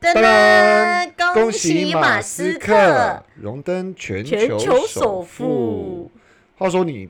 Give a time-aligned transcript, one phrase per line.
[0.00, 6.10] 噔噔噔，恭喜马斯克荣登全全球首首富。
[6.56, 7.08] 话说你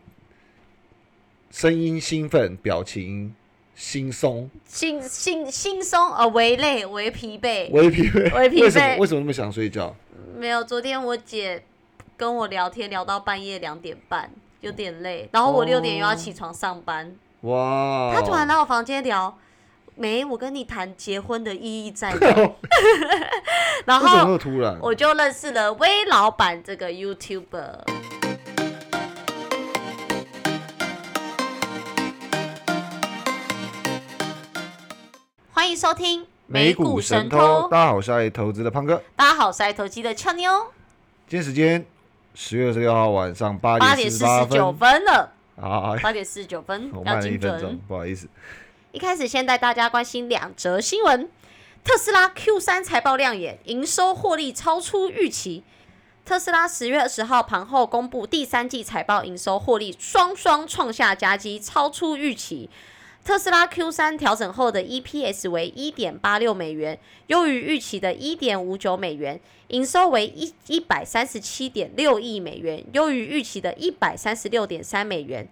[1.50, 3.34] 声音兴奋，表情
[3.74, 7.70] 轻松，轻轻轻松呃，微累微疲惫。
[7.72, 8.34] 微疲惫。
[8.34, 8.96] 微疲惫为什么？
[9.00, 9.94] 为什么那么想睡觉？
[10.36, 11.62] 没有，昨天我姐
[12.16, 14.30] 跟我聊天聊到半夜两点半，
[14.60, 15.28] 有点累。
[15.32, 17.14] 然后我六点又要起床上班。
[17.42, 18.12] 哇！
[18.14, 19.38] 她突然来我房间聊，
[20.00, 22.52] 没，我跟你谈结婚的意义在哪？
[23.84, 24.78] 然后突然？
[24.80, 27.80] 我就认识了威老板这个 YouTuber。
[35.50, 39.02] 欢迎收听美股神偷，大家好，我是爱投资的胖哥。
[39.16, 40.48] 大家好，我是爱投机的俏妞。
[41.26, 41.84] 今天时间
[42.34, 45.04] 十月二十六号晚上八八点点四十九分。
[45.04, 48.28] 了，好，八点四十九分我慢了一要精准分钟。，不好意思。
[48.98, 51.30] 一开始先带大家关心两则新闻：
[51.84, 55.62] 特斯拉 Q 三财报亮眼，营收获利超出预期。
[56.24, 62.68] 特斯拉十月二十号盘后公布第三季财报，营收获利双双创下佳绩，超出预期。
[63.24, 75.48] 特斯拉 Q 三调整后的 EPS 为一点八六美元，优于预期的一点五九美元；营收为一一百三十七点六亿美元，优于预期的一百三十六点三美元。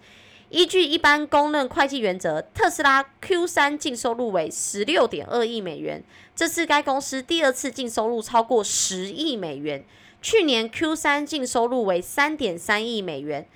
[0.49, 6.05] 依据一般公认会计原则，特斯拉 Q 三净收入为十六点二亿美元，
[6.37, 9.85] 这是该公司第二次净收入超过十亿美元。
[10.23, 13.47] 去年 Q 三净收入为三点三亿美元。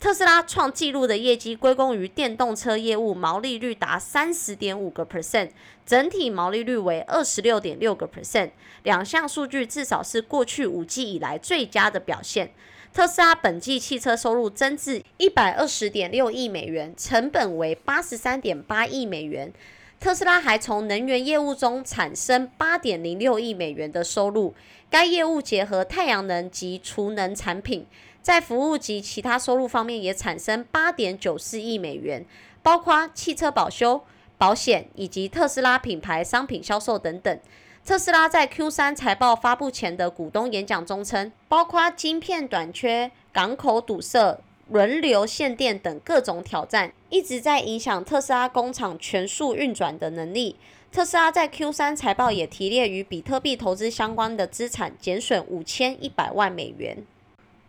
[0.00, 5.50] 特斯拉创纪录的业绩归功于电动车业务毛利率达三十点五个 percent，
[5.86, 8.50] 整体毛利率为二十六点六个 percent，
[8.82, 12.52] 两项数据至少是过去五季以来最佳的表现。
[12.92, 19.50] 特斯拉本季汽车收入增至一百二十点六亿美元，成本为八十三点八亿美元。
[19.98, 24.54] 特斯拉还从能源业务中产生八点零六亿美元的收入，
[24.90, 27.86] 该业务结合太阳能及储能产品，
[28.20, 32.26] 在服务及其他收入方面也产生八点九四亿美元，
[32.62, 34.02] 包括汽车保修、
[34.36, 37.38] 保险以及特斯拉品牌商品销售等等。
[37.84, 44.38] 特斯拉在 Q 三财报发布前的股东演讲中称，包括晶片短缺、港口堵塞、
[44.70, 50.54] 轮流限电等各种挑战，一直在影响特斯拉工厂全速运转的能力。
[50.92, 56.96] 特斯拉在 Q 三财报也提列与比特币投资相关的资产减损五千一百万美元。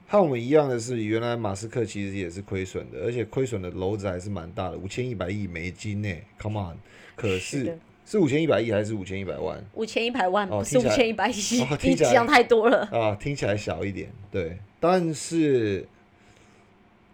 [0.07, 6.78] 和我们一样的是，原来马斯克其实也是亏损的，而且亏损的篓子还是蛮大的，五千一百亿美金呢，Come on！
[7.16, 12.88] 可是的是是五千一百亿还是五千一百万五千一百万，哦不是五千一百亿，哦你 听起来讲太多了。
[12.91, 13.16] 啊？
[13.19, 15.88] 听起来小一点，对，但是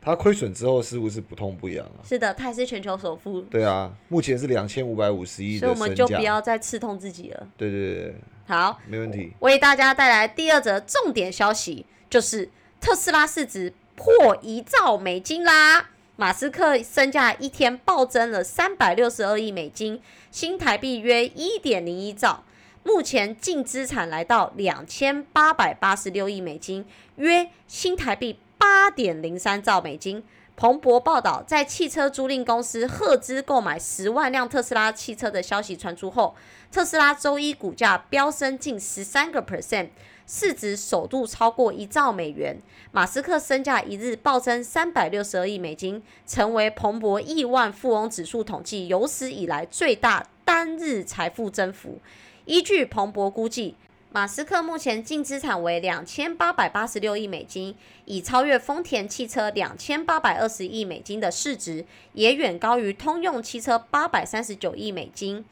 [0.01, 1.99] 他亏损之后是不是不痛不痒啊？
[2.03, 7.47] 是的，他也是全球首富，对啊，目前是两千五百五十亿所以我们就不，要再刺痛自己了。
[7.55, 8.15] 对对对对，
[8.47, 9.31] 好，没问题。
[9.39, 12.49] 为大家带来第二则重点消息，就是
[12.81, 15.89] 特斯拉市值破一兆美金啦！
[16.19, 22.43] 马斯克身价一天暴增了三百六十二亿美金，新台币约一点零一兆，
[22.83, 26.85] 目前净资产来到两千八百八十六亿美金，
[27.15, 30.21] 约新台币八点零三兆美金。
[30.57, 36.35] 彭博报道，在汽车租赁公司赫兹购买十万辆特斯拉汽车的消息传出后，
[36.69, 39.87] 特斯拉周一股价飙升近十三个 percent，
[40.31, 42.55] 市值首度超过一兆美元。
[42.91, 51.97] 马斯克身价一日暴增三百六十二亿美金，成为彭博亿万富翁指数统计有史以来最大单日财富增幅。
[52.45, 53.73] 依据彭博估计，
[54.11, 57.73] 马斯克目前净资产为两千八百八十六亿美金，
[58.05, 65.43] 已超越丰田汽车两千八百二十亿美金的市值，也远高于通用汽车八百三十九亿美金。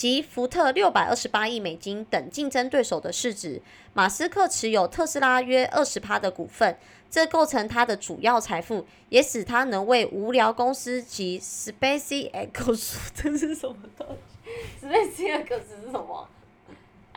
[0.00, 3.60] 及福特六百二十八亿美金等竞争对手的市值。
[3.92, 6.78] 马斯克持有特斯拉约二十趴的股份，
[7.10, 14.06] 这构成他的主要财富，也使他能为无聊公司及 SpaceX 这是什么东
[14.40, 16.26] 西？SpaceX 是什么？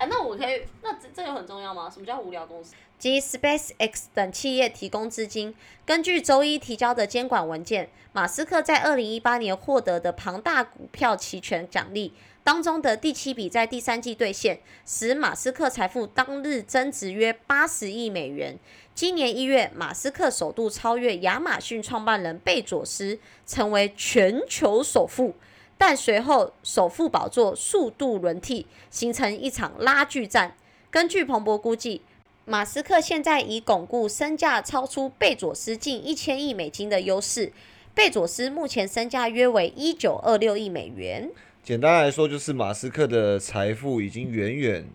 [0.10, 1.90] 那我可以，那这这个很重要吗？
[1.90, 2.74] 什么叫无聊公司？
[2.98, 5.54] 及 SpaceX 等企业提供资金。
[5.86, 12.14] 根据周一提交的监管文件，马斯克在二零一八年获得的庞大股票期权奖励
[12.44, 18.58] 当中的第七笔在第三季兑现，使马斯克财富当日增值约八十亿美元。
[18.96, 25.34] 今年一月，马斯克首度超越亚马逊创办人贝佐斯，成为全球首富。
[25.78, 30.56] 但随后首富宝座速度轮替，形成一场拉锯战。
[30.90, 32.02] 根据彭博估计，
[32.46, 37.52] 马斯克现在已巩固身价超出贝佐斯近一千亿美金的优势。
[37.96, 41.30] 贝佐斯目前身价约为一九二六亿美元。
[41.64, 44.86] 简单来说，就是马斯克的财富已经远远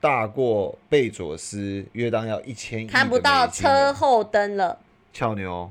[0.00, 2.86] 大过贝佐斯，约当要一千亿。
[2.86, 4.78] 看不到车后灯了。
[5.12, 5.70] 俏牛，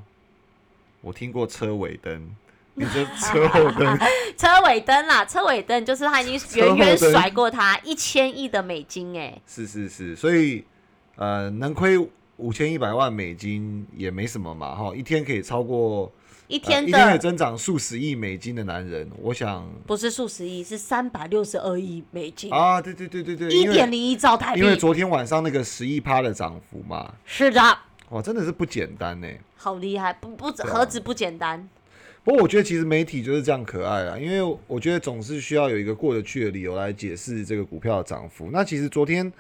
[1.02, 2.36] 我听过车尾灯，
[2.76, 4.00] 你的车后灯？
[4.38, 10.64] 车尾灯啦，车尾灯就是他已经远远甩过他一千亿的美金，哎，是是是，所以
[11.16, 11.98] 呃，能亏
[12.38, 16.12] 五千一百万美金也没什么嘛，哈，一天可以超过。
[16.48, 22.80] 一天的一天可以增长数十亿美金的男人，我想不是数十亿，是三百六十二亿美金啊！
[22.80, 24.62] 对对对对对，一点零一兆台币。
[24.62, 27.60] 因为昨天晚上那个十一趴的涨幅嘛，是的，
[28.10, 31.68] 哇，真的是不简单呢，好厉害，不不何止不简单。
[32.26, 38.50] 不过我觉得其实媒体就是这样可爱啊，因为我觉得总是需要有一个过得去的理由来解释这个股票的涨幅。
[38.52, 39.32] 那其实昨天。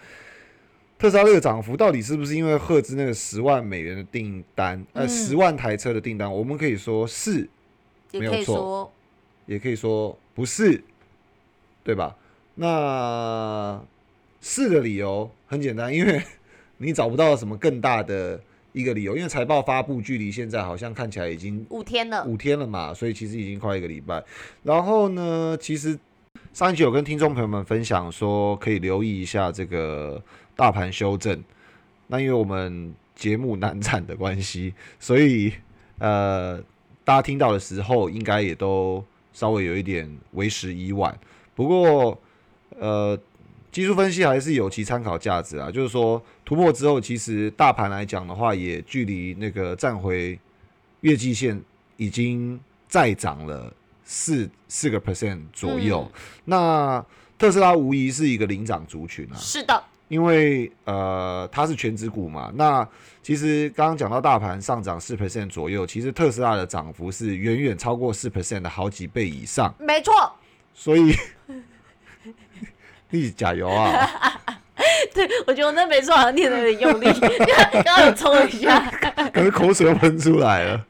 [0.97, 4.81] 特斯拉这个涨幅到底是不是因为赫兹那个十万美元的订单？
[4.93, 7.45] 呃，十万台车的订单，我们可以说是，
[8.13, 8.89] 没有错，
[9.45, 10.81] 也可以说不是，
[11.83, 12.15] 对吧？
[12.55, 13.83] 那
[14.39, 16.21] 是的理由很简单，因为
[16.77, 18.39] 你找不到什么更大的
[18.75, 24.23] 一个理由，因为财报发布距离现在好像看起来已经五天了，五天了嘛，所以其实已经快一个礼拜。
[24.63, 25.97] 然后呢，其实
[26.53, 30.21] 上一集有跟听众朋友们分享说，可以留意一下这个。
[30.57, 31.43] 大盘修正，
[32.07, 35.51] 那因为我们节目难产的关系，所以
[35.97, 36.57] 呃，
[37.03, 41.13] 大家听到的时候应该也都稍微有一点为时已晚。
[41.55, 42.17] 不过
[42.79, 43.19] 呃，
[43.75, 45.69] 技术分析还是有其参考价值啊。
[45.69, 50.39] 就是说突破之后，其实大盘来讲的话，也距离那个站回
[51.01, 51.61] 月季线
[51.97, 52.57] 已经
[52.87, 53.69] 再涨了
[54.05, 56.09] 四四个 percent 左右。
[56.45, 57.05] 那
[57.37, 59.35] 特斯拉无疑是一个领涨族群啊。
[59.35, 59.83] 是的。
[60.07, 62.87] 因为呃，它是全指股嘛，那
[63.21, 69.75] 其实刚刚讲到大盘上涨四 percent 左右，其实特斯拉的涨幅是远远超过四 percent 的好几倍以上。
[69.79, 70.13] 没错。
[70.73, 71.13] 所以，
[73.15, 74.09] 你加油啊！
[75.13, 77.05] 对，我觉得我那没错，好像念的有点用力，
[77.83, 78.79] 刚刚有冲一下，
[79.33, 80.85] 可能口水都喷出来了。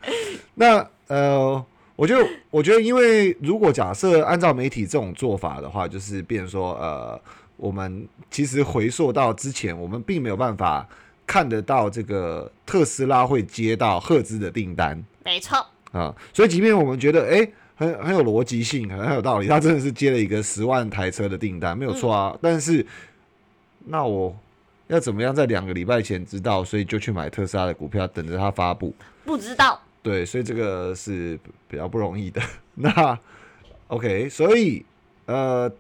[0.56, 1.64] 那呃，
[1.96, 7.20] 我觉得，我觉得，因为如果假设按照媒体这种做法的话，就是变说呃。
[7.58, 10.86] 我们其实回溯到之前，我们并没有办法
[11.26, 15.02] 看得到这个特斯拉会接到赫兹的订单。
[15.24, 22.38] 没错啊，所以即便我们觉得哎，很很有逻辑性，很很有道理，他真的是接了一个十万台车的订单，没有错啊。
[22.42, 22.86] 但是
[23.86, 24.36] 那我
[24.88, 28.94] 要怎么样在两个礼拜前知道，所以就去买特斯拉的股票，等着它发布？
[29.24, 29.82] 不知道。
[30.02, 32.42] 对，所以这个是比较不容易的。
[32.76, 33.20] 那
[33.88, 34.86] OK，所以
[35.26, 35.72] 呃。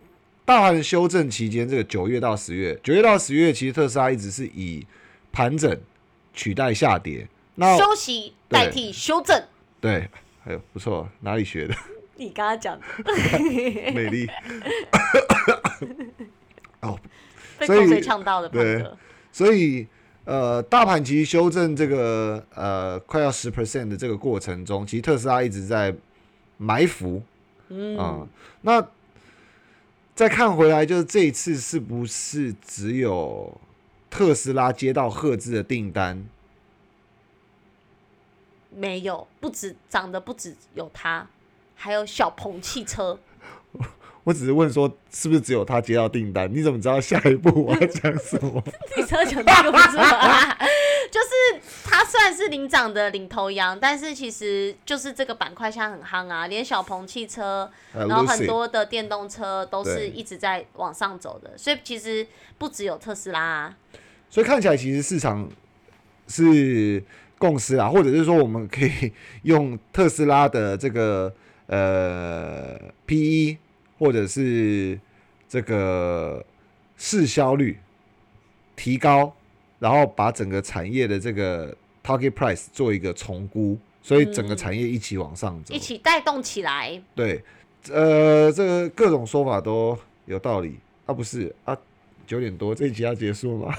[0.47, 4.85] 大盘修正期间，这个九月到十月，九月到十月，其实特斯拉一直是以
[5.31, 5.75] 盘整
[6.35, 9.43] 取代下跌，那休息代替修正。
[9.81, 10.07] 对，
[10.45, 11.73] 还有不错，哪里学的？
[12.17, 12.85] 你刚刚讲的，
[13.91, 14.29] 美丽。
[16.81, 16.99] 哦，
[17.57, 18.85] 被口水呛到的对，
[19.31, 19.87] 所以
[20.23, 25.93] 呃，大盘其实修正这个呃快要十 percent 的这个过程中，其实特斯拉一直在
[26.57, 27.21] 埋伏。
[27.69, 28.27] 嗯，
[28.61, 28.87] 那。
[30.15, 33.59] 再看回来，就是这一次是不是只有
[34.09, 36.25] 特斯拉接到赫兹的订单？
[38.75, 41.27] 没有，不止长得不止有他，
[41.75, 43.17] 还有小鹏汽车。
[44.25, 46.51] 我只是问说，是不是只有他接到订单？
[46.51, 48.63] 你怎么知道下一步我要讲什么？
[48.97, 50.57] 你知道讲那个是吗？
[51.11, 63.73] 就是它算是领涨的领头羊，但是其实就是这个板块现在很夯啊，连小鹏汽车，然后很多的电动车都是一直在往上走的，所以其实不只有特斯拉。
[64.27, 65.47] 所以看起来其实市场
[66.27, 67.01] 是
[67.45, 69.11] 共识啊，或者是说我们可以
[69.43, 71.33] 用特斯拉的这个
[71.67, 73.57] 呃 P E。
[73.97, 74.99] 或者是
[75.47, 76.45] 这个
[76.97, 77.79] 市销率
[78.75, 79.33] 提高，
[79.79, 81.73] 然后把整个产业的这个
[82.03, 87.01] target price 做一个重估，所以整个产业一起往上走，一起带动起来。
[87.15, 87.41] 对，
[87.89, 91.77] 呃，这个各种说法都有道理啊，不是啊？
[92.27, 93.73] 九点多这一集要结束吗？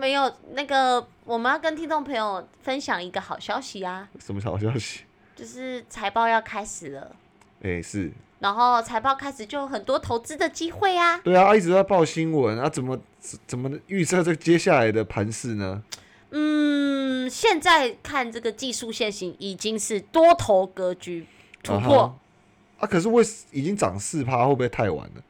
[0.00, 4.08] 没有，那个我们要跟听众朋友分享一个好消息啊！
[4.18, 5.02] 什么好消息？
[5.36, 7.14] 就是财报要开始了。
[7.60, 8.10] 哎，是。
[8.38, 11.18] 然后财报开始就有很多投资的机会啊！
[11.18, 12.98] 对啊，一直在报新闻啊，怎么
[13.46, 15.82] 怎么预测这接下来的盘势呢？
[16.30, 21.26] 嗯，现在看这个技术线型已经是多头格局
[21.62, 22.18] 突破
[22.78, 25.22] 啊，可是为已经涨四趴，会不会太晚了？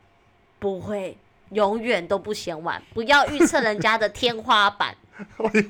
[0.61, 1.19] 不会，
[1.51, 2.83] 永远都不嫌晚。
[2.95, 4.95] 不要预测人家的天花板。
[5.19, 5.63] 哎呦，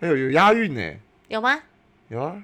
[0.00, 0.94] 哎呦，有押韵呢？
[1.28, 1.62] 有吗？
[2.08, 2.42] 有啊。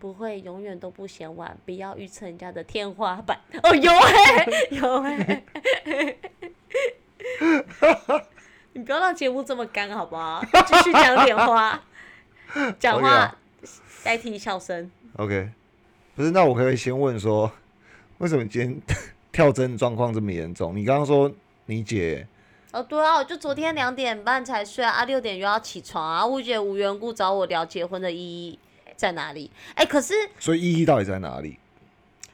[0.00, 3.40] 不会永远都不嫌晚，不要预测人家的天花板。
[3.62, 5.42] 哦，有哎，有哎，
[8.74, 10.44] 你不要让节目这么干好不好？
[10.66, 11.82] 继续讲点话，
[12.78, 13.34] 讲话啊
[14.02, 14.90] 代替笑声。
[15.16, 15.48] OK，
[16.14, 17.50] 不是，那我可以先问说，
[18.18, 18.78] 为什么今天
[19.32, 20.76] 跳针状况这么严重？
[20.76, 21.32] 你刚刚说
[21.66, 22.26] 你姐
[22.72, 26.26] 哦，对啊，我就昨天两点半才睡啊，啊六点又要起床啊。
[26.26, 28.58] 我姐无缘故找我聊结婚的意义
[28.96, 29.50] 在哪里？
[29.74, 31.58] 哎、可是所以意义到底在哪里？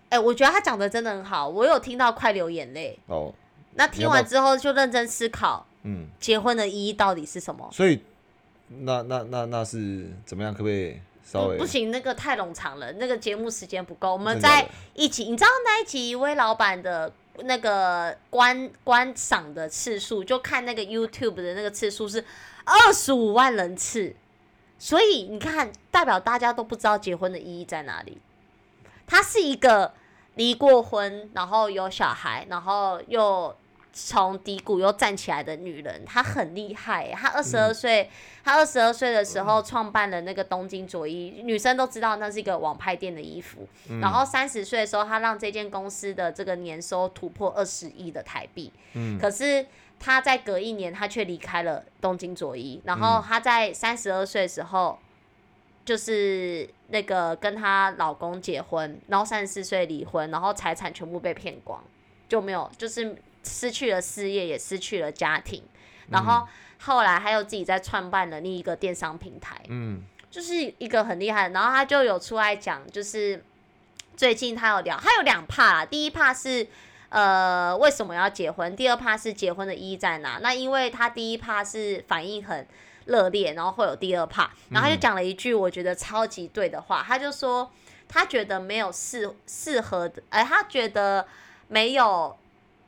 [0.09, 2.99] 哎、我觉得他讲的真的很好，我有听到快流眼泪。
[3.07, 3.33] 哦，
[3.75, 7.69] 那听完之后就认真思考嗯，结婚的意义到底是什么。
[7.73, 8.01] 所以
[8.69, 10.53] 那那那那是怎么样？
[10.53, 14.13] 可不可以稍微不不行，那个太冗长了，那个节目时间不够。
[14.15, 22.25] 我们真的假的在一起，你知道那一集一位老板的那个观观赏的次数，就看那个 YouTube 的那个次数是
[22.65, 24.15] 二十五万人次，
[24.79, 28.21] 所以你看，代表大家都不知道结婚的意义在哪里。
[29.07, 29.93] 他是一个
[30.37, 33.57] 离过婚，然后有小孩，然后又
[33.93, 37.13] 从低谷又站起来的女人，她很厉害耶。
[37.13, 38.09] 她二十二岁，
[38.45, 43.67] 她二十二岁的时候创办了那个东京佐伊，女生都知道那是一个网拍店的衣服。
[44.01, 48.73] 然后三十岁的时候，她让这间公司的这个年收突破二十亿的台币。
[48.95, 49.67] 嗯可是
[49.99, 52.81] 她在隔一年，她却离开了东京佐伊。
[52.85, 54.99] 然后她在三十二岁的时候，
[55.85, 61.83] 就是那个跟她老公结婚，然后三十四岁离婚，然后财产全部被骗光，
[62.29, 65.63] 就没有，就是失去了事业，也失去了家庭。
[66.11, 66.47] 然后
[66.81, 71.55] 后来还有自己在创办了另一个电商平台，嗯就是一个很厉害的。
[71.55, 73.45] 然后他就有出来讲，就是
[74.17, 75.87] 最近他有聊，他有两怕啦。
[75.87, 76.67] 第一怕是
[77.11, 80.41] 呃为什么要结婚，第二怕是结婚的意义在哪。
[80.43, 82.67] 那因为他第一怕是反应很
[83.05, 87.71] 热烈，然后会有第二怕，然后他就讲了一句我觉得超级对的话，他就说
[88.09, 91.29] 他觉得没有适适合的，哎、他觉得
[91.69, 92.37] 没有。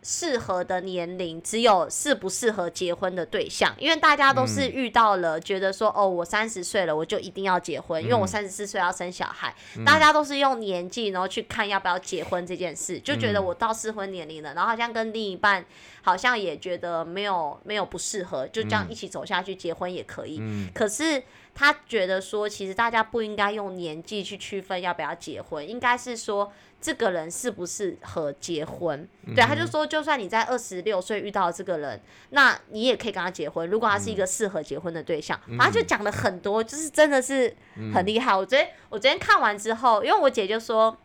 [0.02, 9.54] 适合的年龄只有适不适合结婚的对象，因为大家都是遇到了，觉得说哦，我三十岁了，我就一定要结婚，因为我三十四岁要生小孩。
[9.86, 15.64] 大家都是用年纪，然后去看要不要结婚这件事，就觉得我到适婚年龄了，然后好像跟另一半
[16.02, 20.38] 好像也觉得没有没有不适合，就这样一起走下去，结婚也可以。
[20.40, 20.68] 嗯。
[20.74, 21.22] 可是
[21.54, 29.08] 他觉得说，其实大家不应该用年纪去区分要不要结婚，应该是说这个人适不适合结婚。
[29.34, 31.98] 对，他就说，就算你在二十六岁遇到这个人，
[32.30, 35.40] 那你也可以跟他结婚，如果他是一个适合结婚的对象。
[35.56, 37.56] 反正就讲了很多，就是真的是
[37.94, 38.36] 很厉害。
[38.36, 40.98] 我昨天我昨天看完之后，因为我姐就说。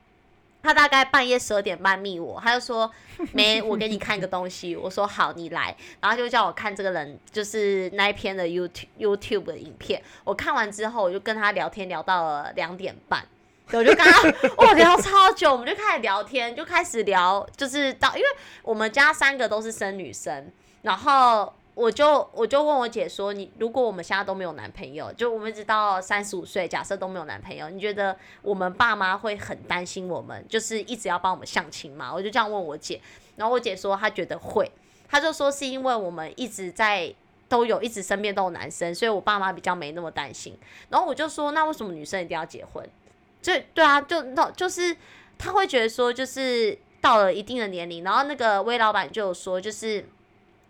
[0.63, 2.91] 她大概半夜十二点半密我，她就说
[3.31, 4.75] 没，我给你看一个东西。
[4.75, 10.01] 我说好，你来，然后就叫我看这个人就是那一篇的 YouTube YouTube 的影片。
[10.25, 13.37] 我看完之后，我就跟他聊天聊到了两点半，对，
[13.71, 14.24] 我就跟他
[14.57, 18.27] 哇聊超久，我们就开始聊天，就开始聊，就是到因为
[18.63, 20.51] 我们家三个都是生女生，
[20.83, 32.13] 然后我就我就问我姐说，你如果我们现在都没有男朋友，就我们一直到三十五岁，假设都没有男朋友，你觉得我们爸妈会很担心我们，就是一直要帮我们相亲吗？
[32.13, 33.01] 我就这样问我姐，
[33.36, 34.71] 然后我姐说她觉得会，
[35.09, 37.13] 她就说是因为我们一直在。
[37.50, 40.53] 都有一直身边都有男生，所以我爸妈比较没那么担心。
[40.89, 42.86] 然后我就说，那为什么女生一定要结婚？
[43.48, 44.94] 就对啊，就那就是
[45.38, 50.06] 他会觉得说，就是到了一定的年龄，然后那个威老板就有说，就是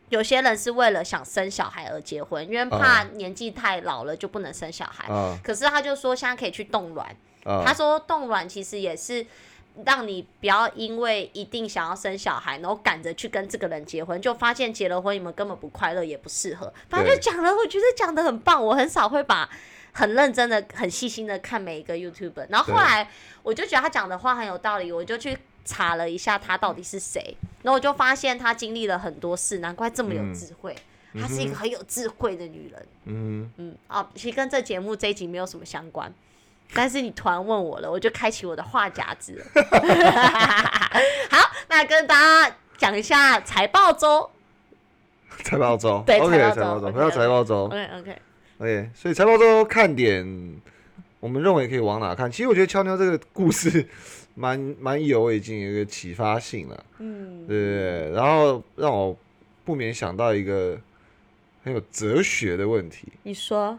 [0.10, 5.12] 有些人是为了想生小孩而结婚，因为怕年纪太老了就不能生小孩。
[5.12, 7.08] 啊可是他就说现在可以去冻卵，
[7.46, 9.26] 啊，他说冻卵其实也是
[9.84, 16.72] 让你不要因为一定想要生小孩，然后赶着去跟这个人结婚，就发现结了婚你们根本不快乐，也不适合。
[16.90, 19.50] 反正就讲了，我觉得讲的很棒，我很少会把。
[19.98, 23.10] 很认真的、很细心的看每一个 YouTuber，然后后来
[23.42, 25.36] 我就觉得他讲的话很有道理，我就去
[25.66, 30.76] 查了一下他到底是谁，然后我就发现他经历了很多事，难怪这么有智慧。
[31.20, 32.88] 她是一个很有智慧的女人。
[33.06, 36.14] 嗯嗯，啊，其实跟这节目这一集没有什么相关，
[36.76, 39.46] 但是你突然问我了，我就开启我的话匣子了。
[41.32, 44.30] 好，那跟大家讲一下财报周。
[45.30, 48.22] 哼，财报周对，OK，财报周财报周，OK，回到财报周 OK OK，
[48.60, 50.62] ，OK，所以财报周看点，
[51.20, 52.32] 我们认为可以往哪看？
[52.32, 53.88] 其实我觉得俏妞这个故事
[54.36, 59.18] 蛮蛮有已经有一个启发性了，嗯，对对对，然后让我
[59.66, 60.80] 不免想到一个
[61.64, 63.08] 很有哲学的问题。
[63.24, 63.78] 你说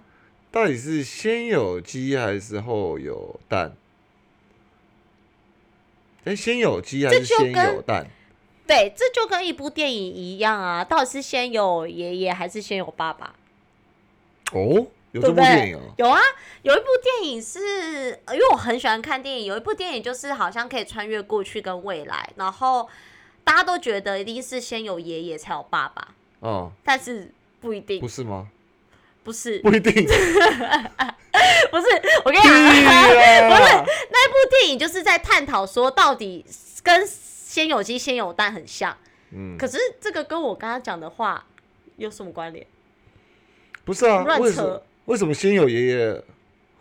[0.50, 3.72] 到底是先有鸡还是后有蛋？
[6.24, 8.06] 哎，先有鸡还是先有蛋？
[8.66, 13.34] 对，这就跟一部电影一样啊，到底是先有爷爷还是先有爸爸？
[14.52, 15.80] 哦，有这部电影哦。
[15.96, 16.20] 有啊，
[16.62, 22.88] 有一部电影是，呃因为我很喜欢看电影，有一部电影就是好像可以穿越过去跟未来，然后
[23.44, 26.08] 大家都觉得一定是先有爷爷才有爸爸，
[26.42, 28.48] 嗯，但是不一定不，是吗？
[29.24, 29.92] 不是，不一定。
[31.70, 31.86] 不是。
[32.24, 33.62] 我跟你讲，不是
[34.10, 36.44] 那部电影就是在探讨说，到底
[36.82, 38.96] 跟先有鸡先有蛋很像，
[39.32, 41.46] 嗯，可是这个跟我刚刚讲的话
[41.96, 42.66] 有什么关联？
[43.88, 46.22] 不是啊，乱扯为什么先有爷爷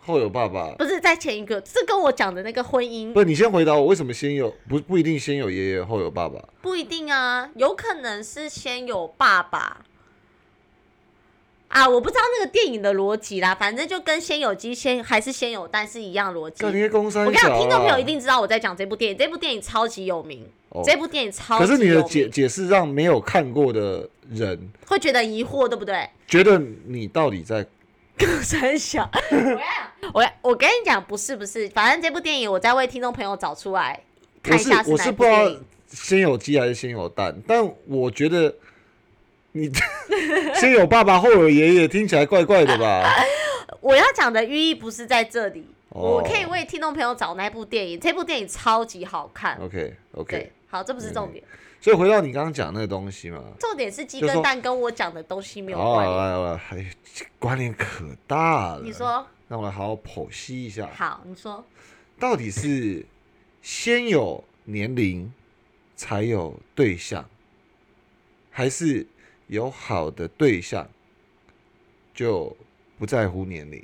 [0.02, 0.72] 后有爸爸？
[0.72, 6.38] 不是在前一个，这跟我讲的那个婚姻不，你先回答我，为什么先有不不一定先有爷爷后有爸爸？
[6.60, 9.86] 不一定啊，有可能是先有爸爸。
[11.68, 16.62] 啊，我不知道那个电影的逻辑啦，反正就跟先有鸡先还是先有蛋是一样逻辑。
[16.66, 21.66] 我跟你讲，听众朋友啊一定知道我在讲这部电影，这部电影超级有名，哦这部电影超可。
[21.66, 26.08] 是你的解解释让没有看过的人会觉得疑惑，对不对？
[26.26, 27.66] 觉得你到底在
[28.42, 34.00] 三小， 我跟你讲，我我跟你讲，不是不是，反正这部电影我在为听众朋友找出来
[34.42, 35.64] 看我是一下哪我是不知道部电影。
[35.88, 38.54] 先有鸡还是先有蛋，但我觉得
[39.52, 39.70] 你
[40.60, 43.10] 先有爸爸后有爷爷，听起来怪怪的吧？
[43.80, 49.56] 我要讲的寓意不是在这里，哦我可以为听众朋友找那部电影，这部电影超级好看。
[49.62, 51.42] OK OK，对，好，这不是重点，
[51.80, 56.16] 所以回到你刚刚讲那个东西嘛，重点是鸡跟蛋跟我讲的东西没有好关联。
[56.18, 56.86] 来来来，还
[57.38, 58.82] 关联可大了。
[58.84, 61.64] 你，说让我来好好剖析一下，好，你说
[62.18, 63.04] 到底是
[63.62, 65.32] 先有年龄
[65.96, 67.24] 才有对象，
[68.50, 69.06] 还是
[69.46, 70.86] 有好的对象
[72.14, 72.54] 就
[72.98, 73.82] 不在乎年龄？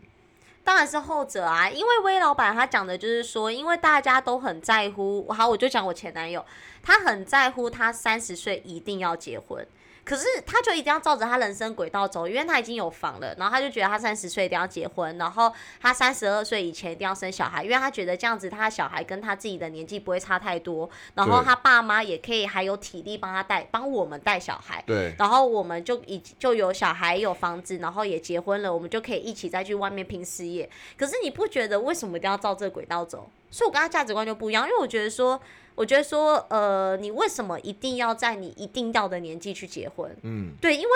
[0.64, 6.44] 当然是后者啊，因为威老板他讲的就是说，因为大家都很在乎，好，我就讲我前男友，
[6.82, 9.64] 他很在乎他三十岁一定要结婚，
[10.04, 24.84] 可是他就一定要照着他人生轨道走，因为他已经有房了，然后他就觉得他三十岁一定要结婚，然后他三十二岁以前一定要生小孩，因为他觉得这样子他的小孩跟他自己的年纪不会差太多，然后他爸妈也可以还有体力帮他带，帮我们带小孩。
[24.86, 30.68] 对，然后我们就已就有小孩有房子，然后也结婚了，我们就可以一起再去外面拼事业。
[30.98, 33.30] 可是你不觉得为什么一定要照这个轨道走？
[33.50, 35.40] 所以我跟他价值观就不一样，因为我觉得说，
[35.74, 40.16] 我觉得说，呃，你为什么一定要在你一定要的年纪去结婚？
[40.22, 40.88] 嗯，对，因为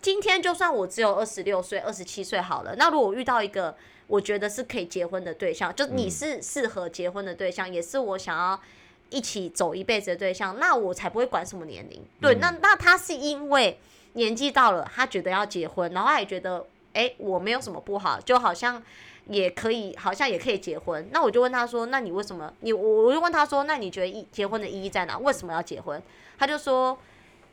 [0.00, 3.74] 今天就算我只有二十六岁、二十七岁好了，那如果我遇到一个
[4.06, 8.60] 我觉得是可以结婚的对象，就你是适合结婚的对象，也是我想要
[9.10, 12.00] 一起走一辈子的对象，那我才不会管什么年龄。
[12.20, 13.78] 对，那那他是因为
[14.12, 18.80] 年纪到了，他觉得要结婚，然后他也觉得，哎、我没有什么不好，就好像。
[19.26, 21.08] 也可以，好像也可以结婚。
[21.12, 22.52] 那我就问他说：“那你为什么？
[22.60, 25.16] 你我我就问他说：那你觉得意结婚的意义在哪？
[25.18, 26.02] 为什么要结婚？”
[26.38, 26.98] 他就说：“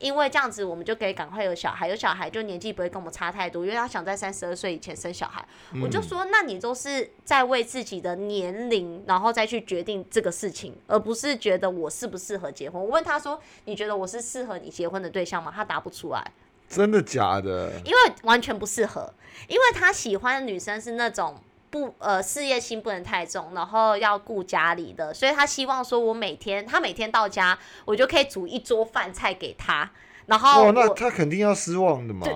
[0.00, 5.46] 因为这样子，我们就可以赶快有小孩，有小孩就年纪不会跟我们差太多，因为他想在三十二岁以前生小孩。
[5.80, 12.82] 我就说，那你都是在为自己的年龄，然后再去决定这个事情，而不是觉得我适不适合结婚。
[12.82, 15.52] 我问他说，你觉得我是适合你结婚的对象吗？
[15.54, 16.32] 他答不出来，
[16.68, 17.70] 真的假的？
[17.84, 19.12] 因为完全不适合，
[19.46, 21.36] 因为他喜欢的女生是那种。
[21.70, 29.90] 不，呃，事业心不能太重，然后要顾家里的，所以他希望说，我每天他每天到家，我就可以煮一桌饭菜给他，
[30.26, 32.26] 然后哇，那他肯定要失望的嘛。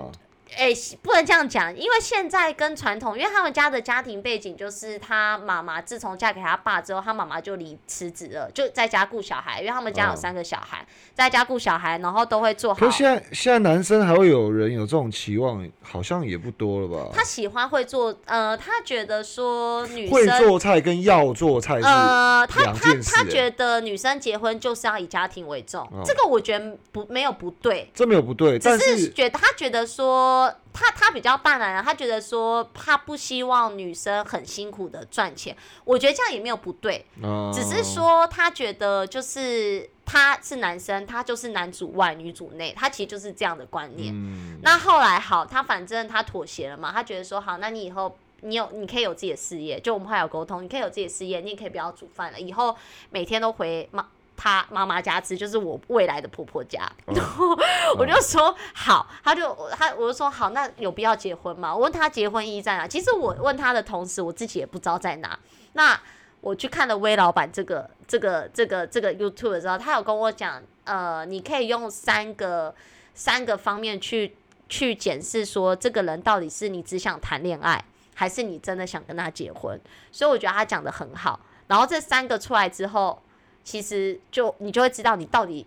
[0.56, 12.90] 哎、不能这样讲，因为现在跟传统，因为他们家的家庭背景就是他妈妈自从嫁给他爸之后，他妈妈就离辞职了，就在家顾小孩，因为他们家有嗯三个小孩，在家顾小孩，然后都会做好可。
[12.90, 17.10] 是现在现在男生还会有人有这种期望，好像也不多了吧？
[17.14, 44.12] 他喜欢会做，呃，他觉得说女生会，做菜跟要做菜是呃，他他两件事、欸他觉得女生结婚就是要以家庭为重，哦这个我觉得不没有不对，这没有不对，但只是是觉得他觉得说他他比较大男人，他觉得说他不希望女生很辛苦的赚钱，我觉得这样也没有不对，呃只是说他觉得就是他是男生，他就是男主外女主内，他其实就是这样的观念。
[44.14, 48.16] 嗯，那后来好，他反正他妥协了嘛，他觉得说好，那你以后。
[48.46, 52.76] 你有，你可以有自己的事业，就我们后来有沟通，你可以有自己的事业，你也可以不要煮饭了，以后
[53.08, 56.84] 每天都回妈他妈妈家吃，就是我未来的婆婆家。
[57.06, 57.56] 哦然后
[57.96, 61.74] 我就说好，他就他我就说好，那有必要结婚吗？
[61.74, 62.86] 我问他结婚意义在哪？
[62.86, 65.38] 其实我问他的同时，我自己也不知道在哪。
[65.74, 65.98] 那
[66.40, 72.74] 我去看了威老板这个这个这个这个 YouTube 的时候，他有跟我讲，呃，你可以用三个
[73.14, 74.36] 三个方面去
[74.68, 77.82] 去检视说这个人到底是你只想谈恋爱，
[78.14, 79.80] 还是你真的想跟他结婚。
[80.12, 81.40] 所以我觉得他讲的很好。
[81.66, 83.22] 然后这三个出来之后，
[83.64, 85.66] 其实就你就会知道你到底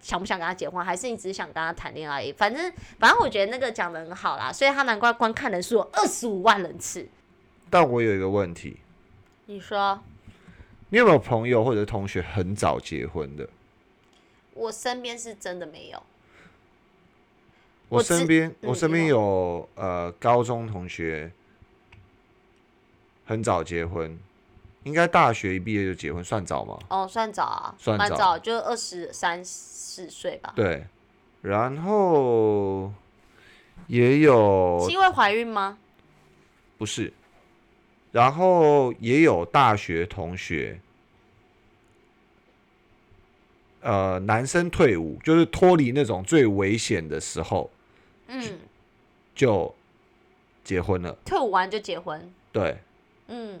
[0.00, 2.32] 想不想跟他结婚，还是你只是想跟他谈恋爱。
[2.32, 7.06] 反正反正我觉得那个讲的很好啦，所以他难怪观看人数有二十五万人次。
[7.70, 8.78] 但我有一个问题，
[9.46, 10.02] 你说
[10.88, 13.48] 你有没有朋友或者同学很早结婚的？
[14.54, 16.02] 我身边是真的没有，
[17.88, 21.32] 我身边嗯我身边有呃高中同学
[23.26, 24.16] 很早结婚，
[24.84, 26.78] 应该大学一毕业就结婚，算早吗？
[26.88, 30.52] 哦，算早啊，算早蛮早，就二十三四岁吧。
[30.54, 30.86] 对，
[31.42, 32.92] 然后
[33.86, 35.78] 也有是因为怀孕吗？
[36.78, 37.12] 不是，
[38.12, 40.80] 然后也有大学同学，
[43.80, 47.70] 呃，男生退伍就是脱离那种最危险的时候
[48.26, 48.58] 嗯，
[49.34, 49.74] 就
[50.62, 52.32] 结婚了，退伍完就结婚。
[52.52, 52.76] 对，
[53.28, 53.60] 嗯，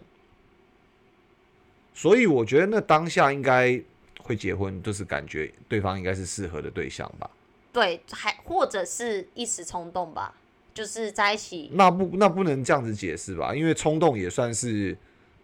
[1.94, 3.80] 所以我觉得那当下应该
[4.20, 7.30] 会结婚，就是感觉对方应该是适合的对象吧。
[7.72, 10.34] 对，还或者是一时冲动吧，
[10.72, 13.54] 就是在一起，那不那不能这样子解释吧？
[13.54, 14.96] 因为冲动也算是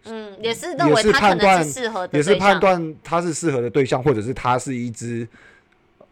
[0.03, 2.35] 嗯，也是认为他可能是适合的也是。
[2.35, 5.27] 判断他是适合的对象，或者是他是一只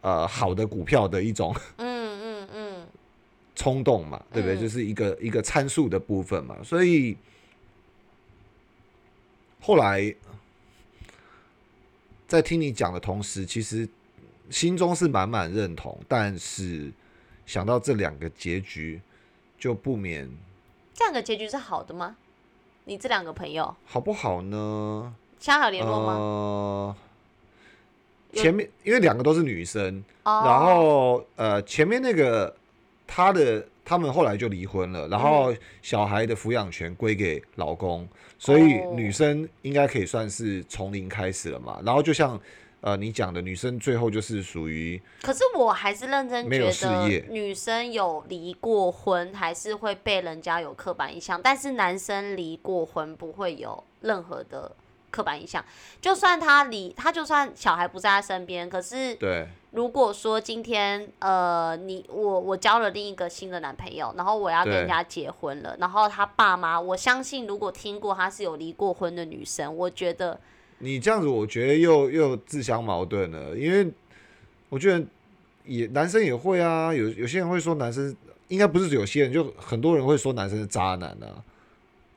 [0.00, 2.86] 呃好的股票的一种嗯嗯嗯，
[3.56, 4.56] 冲动嘛，对不对？
[4.56, 6.56] 嗯就是一个一个参数的部分嘛。
[6.62, 7.16] 所以
[9.60, 10.14] 后来
[12.26, 13.88] 在听你讲的同时，其实
[14.50, 16.90] 心中是满满认同，但是
[17.46, 19.00] 想到这两个结局，
[19.58, 20.28] 就不免
[20.94, 22.16] 这样的结局是好的吗？
[22.84, 25.14] 你这两个朋友好不好呢？
[25.38, 26.12] 现在还有联络吗？
[26.12, 26.96] 呃，
[28.34, 32.54] 前面因为两个都是女生，哦，然后呃，前面那个
[33.06, 41.80] 她的他们后来就离婚了，然嗯后小孩的抚养权归给老公，所以哦女生应该可以算是从零开始了嘛。
[41.84, 42.40] 然后就像
[42.82, 54.70] 呃你讲的，女生最后就是属于可是我还是认真没有事觉得业，女生有离过婚，还是会被人家有刻板印象，但是男生离过婚不会有任何的
[55.10, 55.64] 刻板印象。
[56.00, 70.40] 就算他离，他就算小孩不在他身边，可是对如果说今天呃你我我交了另一个新的男朋友，然后我要跟人家结婚了，然后他爸妈，我相信如果听过他是有离过婚的女生，我觉得
[70.78, 73.92] 你这样子，我觉得又又自相矛盾了，因为
[74.68, 75.04] 我觉得
[75.64, 78.16] 也男生也会啊，有有些人会说男生
[78.48, 81.38] 应该不是有些人，就很多人会说男生是渣男啊，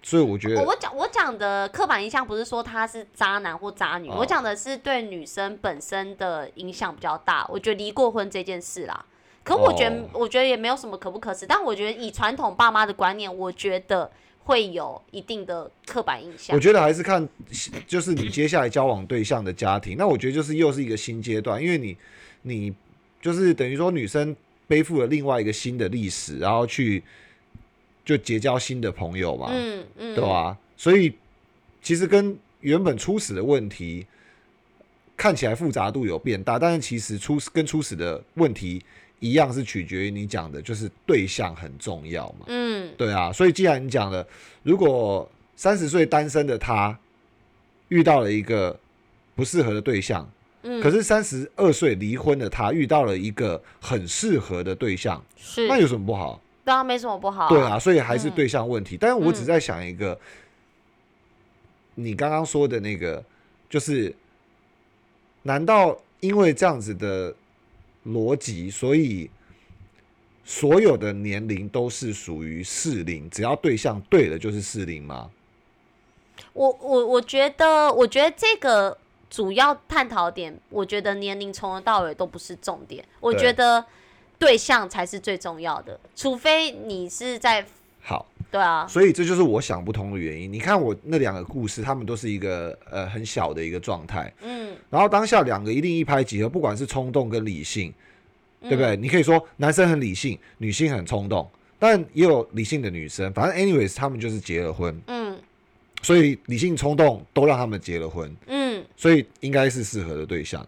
[0.05, 7.47] 所以我觉得我讲我讲的刻板印象不是说他是渣男或渣女，哦我讲的是对女生本身的影响比较大。
[7.47, 9.05] 我觉得离过婚这件事啦，
[9.45, 14.11] 可我觉得、哦我觉得也没有什么可不可耻，但我觉得以传统爸妈的观念，我觉得
[14.43, 16.59] 会有一定的刻板印象我。
[16.59, 17.25] 觉得还是看
[17.87, 21.97] 就是你接下来交往对象的家庭，那我觉得就是又是一个新阶段，因为你
[22.41, 22.73] 你
[23.21, 24.35] 就是等于说女生
[24.67, 27.01] 背负了另外一个新的历史，然后去
[28.05, 30.57] 就结交新的朋友嘛，嗯嗯，对吧？
[30.75, 31.13] 所以
[31.81, 34.05] 其实跟原本初始的问题
[35.15, 38.81] 看起来复杂度有变大，但是其实初始跟初始的问题
[39.19, 42.45] 一样，是取决于你讲的，就是对象很重要嘛。
[42.47, 44.25] 嗯对啊，所以既然你讲了，
[44.63, 46.97] 如果三十岁单身的他
[47.87, 48.77] 遇到了一个
[49.35, 50.29] 不适合的对象，
[50.63, 56.41] 嗯，可是三十二岁离婚的他遇到了一个很适合的对象，是那有什么不好？
[56.65, 58.31] 对啊，没什么不好、对啊，，所以还是嗯。
[58.31, 58.97] 对象问题。
[58.99, 59.45] 但是我只嗯。
[59.45, 60.17] 在想一个，
[61.95, 63.23] 你刚刚说的那个，
[63.69, 64.15] 就是
[65.43, 67.35] 难道因为这样子的
[68.05, 69.29] 逻辑，所以
[70.45, 75.29] 所有的年龄都是属于适龄，只要对象对了就是适龄吗？
[76.53, 78.97] 我我我觉得，我觉得这个
[79.29, 83.85] 主要探讨点，我觉得年龄从头到尾都不是重点，我觉得
[84.39, 87.65] 对象才是最重要的，除非你是在
[88.01, 90.51] 好，对啊，所以这就是我想不通的原因。
[90.51, 97.93] 你看我那两个故事，他们都是一个呃很小的一个状态，嗯，然后当下两个一定一拍即合，不管是冲动跟理性，
[98.59, 98.97] 嗯对不对？
[98.97, 103.31] 你可以说男生很理性，女性很冲动，但也有理性的女生。
[103.31, 105.39] 反正 anyways，他们就是结了婚，嗯
[106.01, 110.65] 所以理性冲动都让他们结了婚，嗯，所以应该是适合的对象。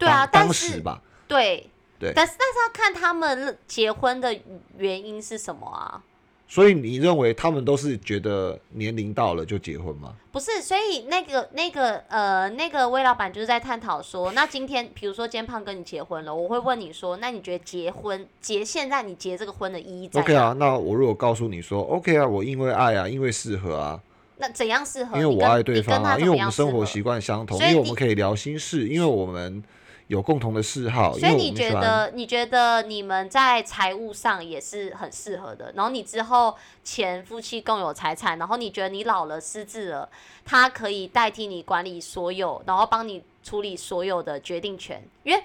[0.00, 4.36] 对啊，当但是当时吧，对对但是但是要看他们结婚的
[4.78, 6.02] 原因是什么啊？
[6.48, 10.12] 所以你认为他们都是觉得年龄到了就结婚吗？
[10.32, 24.00] 不是，所以那个那个呃那个魏老板就是在探讨说，那今天比如说今天胖跟你结婚了，我会问你说，那你觉得结婚结现在你结这个婚的意义在哪 OK 啊，那我如果告诉你说 OK 啊，我因为爱啊，因为适合啊，
[24.38, 25.16] 那怎样适合？
[25.16, 29.62] 因为我爱对方啊，因为我们生活习惯相同，因为我们可以聊心事，因为我们
[30.10, 40.08] 有共同的嗜好，所以你觉得你觉得你们在财务上也是很适合的，然后你之后前夫妻共有财产，然后你觉得你老了失智了，
[40.44, 45.40] 他可以代替你管理所有，然后帮你处理所有的决定权，因为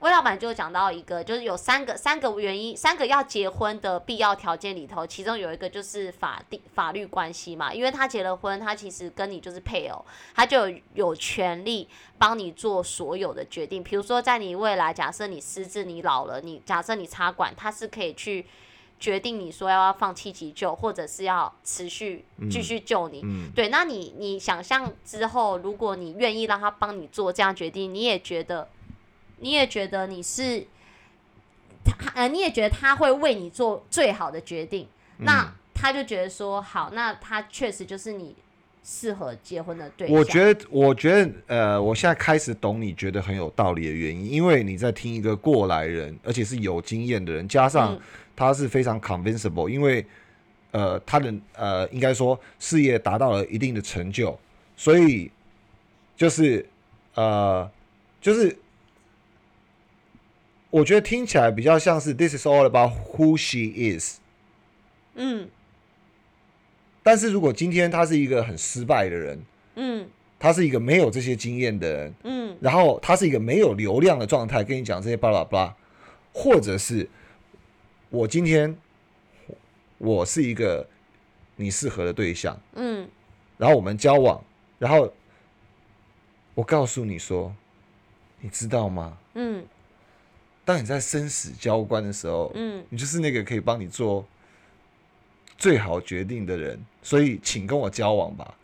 [0.00, 10.04] 魏老板就讲到一个，就是有三个三个原因，三个要结婚的必要条件里头，其中有一个就是法定法律关系嘛，因为他结了婚，他其实跟你就是配偶，
[10.34, 13.82] 他就有有权利帮你做所有的决定。
[13.82, 18.44] 比如说，在你未来假设你失智、你老了，你假设你插管，他是可以去
[19.00, 23.22] 决定你说要不要放弃急救，或者是要持续继续救你。
[23.24, 28.68] 嗯，对，那你你想象之后，如果你愿意让他帮你做这样决定，你也觉得，
[29.38, 30.66] 你也觉得你是
[31.84, 34.86] 他，呃，你也觉得他会为你做最好的决定，
[35.18, 38.34] 那他就觉得说，好，那他确实就是你
[38.82, 40.16] 适合结婚的对象。
[40.16, 48.00] 我觉得，我觉得，呃，我现在开始懂你觉得很有道理的原因，因为你在听一个过来人，而且是有经验的人，加上嗯
[48.34, 50.04] 他是非常 convincible，因为
[50.70, 54.38] 呃，他的呃，应该说事业达到了一定的成就，
[54.76, 55.30] 所以
[56.16, 56.66] 就是
[57.14, 57.70] 呃，
[58.20, 58.56] 就是
[60.70, 64.18] 我觉得听起来比较像是 This is all about who she is。
[65.14, 65.48] 嗯。
[67.02, 69.42] 但是如果今天他是一个很失败的人，
[69.76, 70.08] 嗯。
[70.38, 72.56] 他是一个没有这些经验的人，嗯。
[72.60, 75.76] 然后他是一个没有流量的状态，跟你讲这些巴拉巴拉，
[76.32, 77.08] 或者是
[78.10, 78.76] 我今天
[79.98, 80.86] 我是一个
[81.56, 83.08] 你适合的对象，嗯。
[83.56, 84.44] 然后我们交往，
[84.78, 85.10] 然后
[86.54, 87.54] 我告诉你说，
[88.40, 89.16] 你知道吗？
[89.34, 89.64] 嗯
[90.66, 94.26] 当你在生死交关的时候，嗯，你就是那个可以帮你做
[95.56, 98.54] 最好决定的人，所以请跟我交往吧。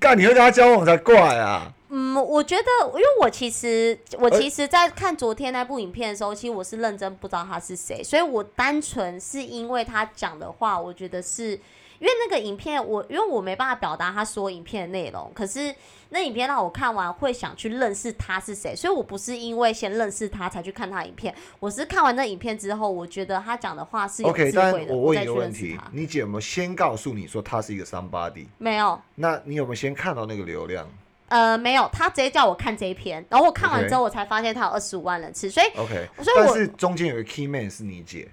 [0.00, 1.72] 干，你会跟他交往才怪啊！
[1.90, 11.60] 嗯，我觉得，因为我其实我呃其实，在看昨天那部影片的时候，其实我是认真不知道他是谁，所以我单纯是因为他讲的话，我觉得是
[12.02, 15.72] 因为那个影片，我因为我没办法表达他说影片的内容，可是
[16.08, 25.78] 那影片让我看完会想去认识他是谁，所以我不是因为先认识他才去看他影片，我是看完那影片之后，我觉得他讲的话是有智但慧的，我问再去你个问题。
[25.92, 28.46] 你姐有没有先告诉你说他是一个 somebody？
[28.58, 30.84] 没有，那你有没有先看到那个流量
[31.28, 38.28] 呃，没有，他直接叫我看这一篇，然后我看完之后，我才发现他有二十五万人次，所以？OK，所以我但是中间有个 key man 是你姐，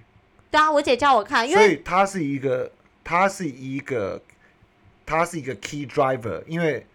[0.50, 2.70] 对啊，我姐叫我看，因为所以他是一个，
[3.10, 4.22] 他是一个，
[5.04, 6.86] 他是一个 key driver，因为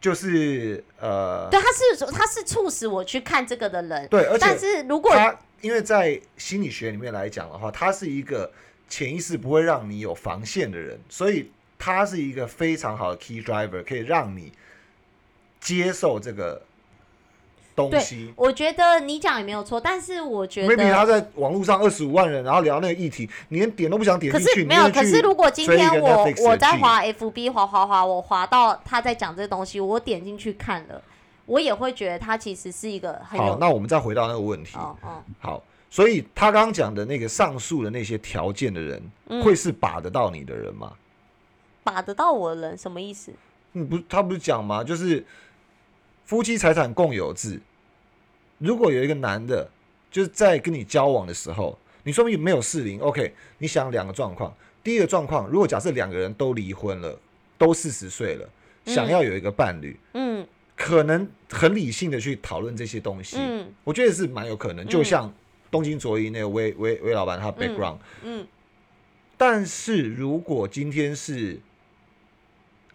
[0.00, 8.50] 就是呃，对他是他是促使我去看这个的人，对，而且但是如果他因为在心理学里面来讲的话，他是一个
[8.88, 14.50] 潜意识不会让你有防线的人，所以他是一个非常好的 key driver，可以让你
[15.60, 16.62] 接受这个
[17.82, 18.32] 东对西。
[18.36, 21.10] 我觉得你讲也没有错，但是我觉 maybe 他。
[21.10, 24.60] 在网络上二十五万人，然后聊那个议题，你连点都不想点可进去。
[24.60, 31.02] 是没有，可是如果今天我我在滑 FB 滑滑滑，我滑到他在讲这个东西，我点进去看了，
[31.46, 34.76] 我也会觉得他其实是一个很好，有那我们再回到那个问题。
[34.76, 40.92] 哦哦，好，所以他刚刚讲的那个上述的那些条件的人，嗯会是把得到你的人吗？
[41.82, 43.32] 把得到我的人什么意思？
[43.72, 44.84] 你不，他不是讲吗？
[44.84, 45.26] 就是
[46.24, 47.60] 夫妻财产共有制。
[48.60, 49.68] 如果有一个男的，
[50.10, 53.34] 就是在跟你交往的时候，你说明没有适龄，OK？
[53.58, 57.18] 你想两个状况，第一个状况，如果假设两个人都离婚了，
[57.58, 58.48] 都四十岁了，
[58.84, 60.46] 想要有一个伴侣，嗯。
[60.76, 63.70] 可能很理性的去讨论这些东西，嗯。
[63.84, 64.86] 我觉得是蛮有可能。
[64.86, 65.30] 就像
[65.70, 68.46] 东京卓一那个魏魏魏老板他 background，、嗯。
[69.36, 71.60] 但是如果今天是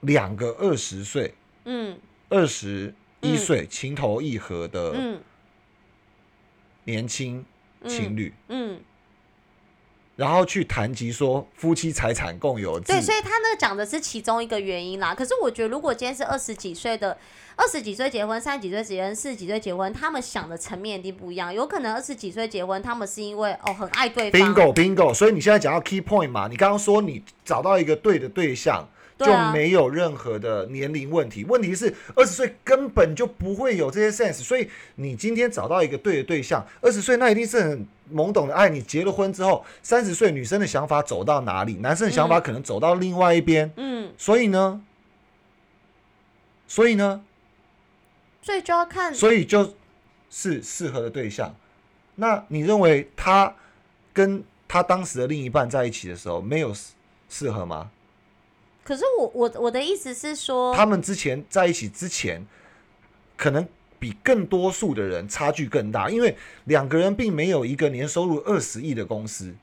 [0.01, 1.33] 两个二十岁、
[1.65, 1.97] 嗯。
[2.27, 5.19] 二十一岁情投意合的嗯
[6.85, 7.45] 年轻
[7.87, 8.79] 情侣，嗯，
[10.15, 15.13] 然后去谈及说夫妻财产共有制，对，所以他那个讲的是其中一个原因啦。
[15.13, 17.17] 可是我觉得，如果今天是二十几岁的，
[17.55, 21.53] 二十几岁结婚，三十几岁结婚，四十几岁结婚，他们想的层面一定不一样。
[21.53, 25.13] 有可能二十几岁结婚，他们是因为哦很爱对方 bingo bingo。
[25.13, 28.87] 所以你现在讲到 key point 嘛，你刚刚说你找到一个对的对象。
[29.17, 44.81] 就没有任何的年龄问题，问题是二十岁根本就不会有这些 sense，所以你今天找到一个对的对象，二十岁那一定是很懵懂的爱你，结了婚之后，三十岁女生的想法走到哪里，男生的想法可能走到另外一边，嗯，所以呢，
[46.67, 47.23] 所以呢，
[48.41, 49.73] 所以就要看所以就
[50.29, 51.55] 是适合的对象。
[52.15, 53.55] 那你认为他
[54.13, 56.91] 跟他当时的另一半在一起的时候，没有适
[57.29, 57.91] 适合吗？
[58.85, 62.45] 可是我我我的意思是说他们之前在一起之前
[63.35, 63.67] 可能
[63.97, 69.53] 比更多数的人差距更大因为两个人并没有一个年收入二十亿的公司。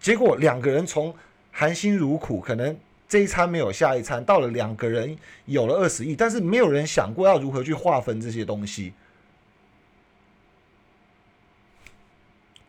[0.00, 1.14] 结果两个人从
[1.52, 2.76] 含辛茹苦可能
[3.08, 8.92] 这一餐没有下一餐到了两个人有了二十亿但是没有人想过要如何去划分这些东西。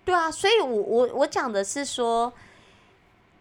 [0.05, 2.31] 对啊所以我我我讲的是说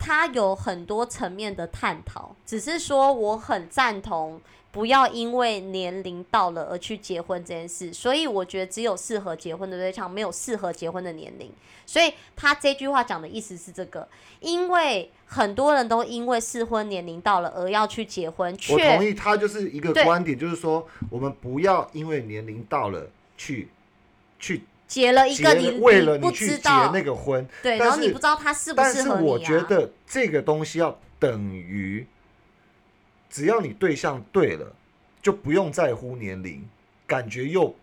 [0.04, 4.40] 它有很多层面的探讨，只是说我很赞同
[4.72, 11.52] 不要因为年龄到了而去结婚这件事，所以我觉得只有适合结婚的对象，没有适合结婚的年龄。
[11.86, 14.08] 所以他这句话讲的意思是这个，
[14.40, 23.68] 因为很多人都因为适婚年龄到了而要去结婚，我同意，他就是一个观点，就是说我们不要因为年龄到了去
[24.40, 29.32] 去结了一个你为了不你去结知道那个婚，对，但是然后你不知道他适不但是适合你啊。
[29.32, 32.06] 我觉得这个东西要等于，
[33.30, 34.76] 只要你对象对了，
[35.22, 36.68] 就不用在乎年龄，
[37.06, 37.74] 感觉又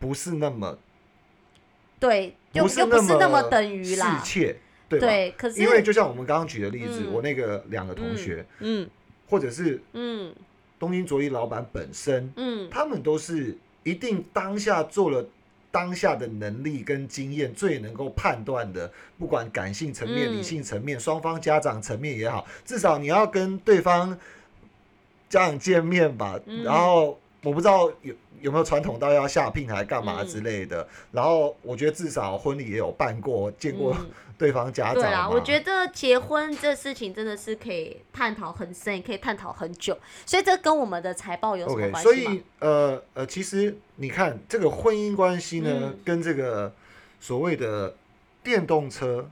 [0.00, 0.76] 不是那么
[2.00, 4.24] 对，又不是又不是那么么等于啦侍。
[4.24, 4.56] 妾，
[4.88, 5.06] 对吧？
[5.06, 8.90] 对，可是因为就像我们刚刚举的例子，嗯我那个两个同学，嗯
[9.28, 10.34] 或者是嗯
[10.76, 15.24] 东京卓一老板本身，嗯他们都是一定当下做了
[15.72, 24.16] 当下的能力跟经验最能够判断的，不管感性层面、嗯理性层面、双方家长层面也好，至少你要跟对方
[25.30, 26.38] 家长见面吧。
[26.46, 30.26] 嗯然后我不知道有有没有传统到要下聘还干嘛嗯。
[30.26, 30.86] 之类的。
[31.10, 34.10] 然后我觉得至少婚礼也有办过，见过嗯。
[34.38, 42.00] 对方家长对啊，我觉得结婚这事情真的是可以探讨很深，也可以探讨很久，所以这跟我们的财报有什么关系吗？
[42.02, 45.98] 所以呃呃，其实你看这个婚姻关系呢，嗯。
[46.04, 46.72] 跟这个
[47.20, 47.94] 所谓的
[48.42, 49.30] 电动车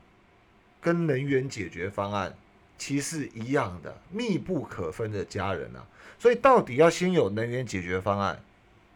[0.79, 2.33] 跟能源解决方案
[2.81, 5.85] 其实是一样的，密不可分的家人啊。
[6.17, 8.41] 所以到底要先有能源解决方案，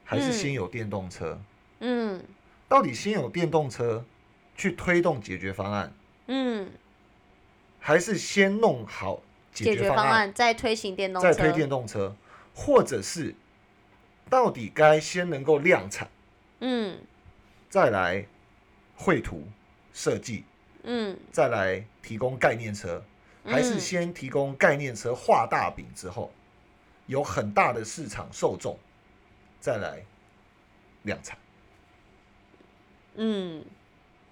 [0.03, 1.39] 还是嗯先有电动车？
[1.81, 2.19] 嗯。
[2.67, 4.03] 到底先有电动车
[4.57, 5.93] 去推动解决方案，
[6.25, 6.71] 嗯，
[7.79, 9.21] 还是先弄好
[9.53, 10.03] 解解决方案？
[10.03, 12.15] 决方案再推行电动车，再推电动车，
[12.55, 13.35] 或者是
[14.31, 16.09] 到底该先能够量产？
[16.61, 16.97] 嗯。
[17.69, 18.25] 再来
[18.95, 19.43] 绘图
[19.93, 20.43] 设计，
[20.81, 21.15] 嗯。
[21.31, 23.03] 再来提供概念车，
[23.45, 26.31] 还是嗯先提供概念车画大饼之后，
[27.05, 28.77] 有很大的市场受众，
[29.59, 30.03] 再来
[31.03, 31.37] 量产。
[33.15, 33.63] 嗯，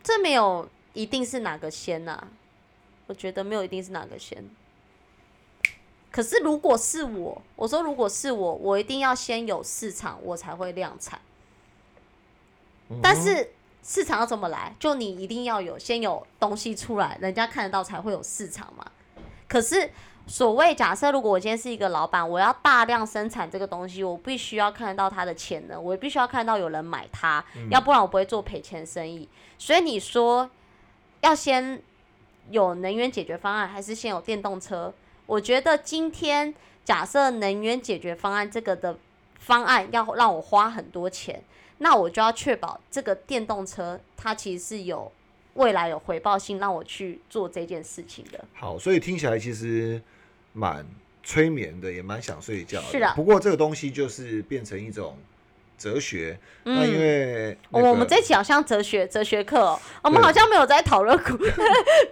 [0.01, 2.27] 这没有一定是哪个先呐、
[3.07, 4.43] 我觉得没有一定是哪个先。
[6.11, 11.19] 可是如果是我，我说如果是我，我一定要先有市场，我才会量产。
[13.01, 14.75] 但是市场要怎么来？
[14.79, 18.91] 就你一定要有先有东西出来，人家看得到才会有市场嘛。
[19.53, 19.87] 可是
[20.25, 29.29] 所谓假设，如果我今天是一个老板，我要大量生产这个东西，我必须要看到它的潜能，我必须要看到有人买它，要不然我不会做赔钱生意。
[29.59, 30.49] 所以你说
[31.21, 31.79] 要先
[32.49, 34.91] 有能源解决方案，还是先有电动车？
[35.27, 36.51] 我觉得今天
[36.83, 38.97] 假设能源解决方案这个的
[39.37, 41.43] 方案要让我花很多钱，
[41.77, 45.11] 那我就要确保这个电动车它其实是有
[45.53, 48.43] 未来有回报性，让我去做这件事情的。
[48.53, 50.01] 好，所以听起来其实
[50.53, 50.85] 蛮
[51.23, 52.87] 催眠的，也蛮想睡觉的。
[52.87, 55.17] 是的不过这个东西就是变成一种
[55.77, 56.37] 哲学。
[56.63, 61.37] 那因为、那哦我们个这一期好像哲学哲学课哦，我们好像没有在讨论股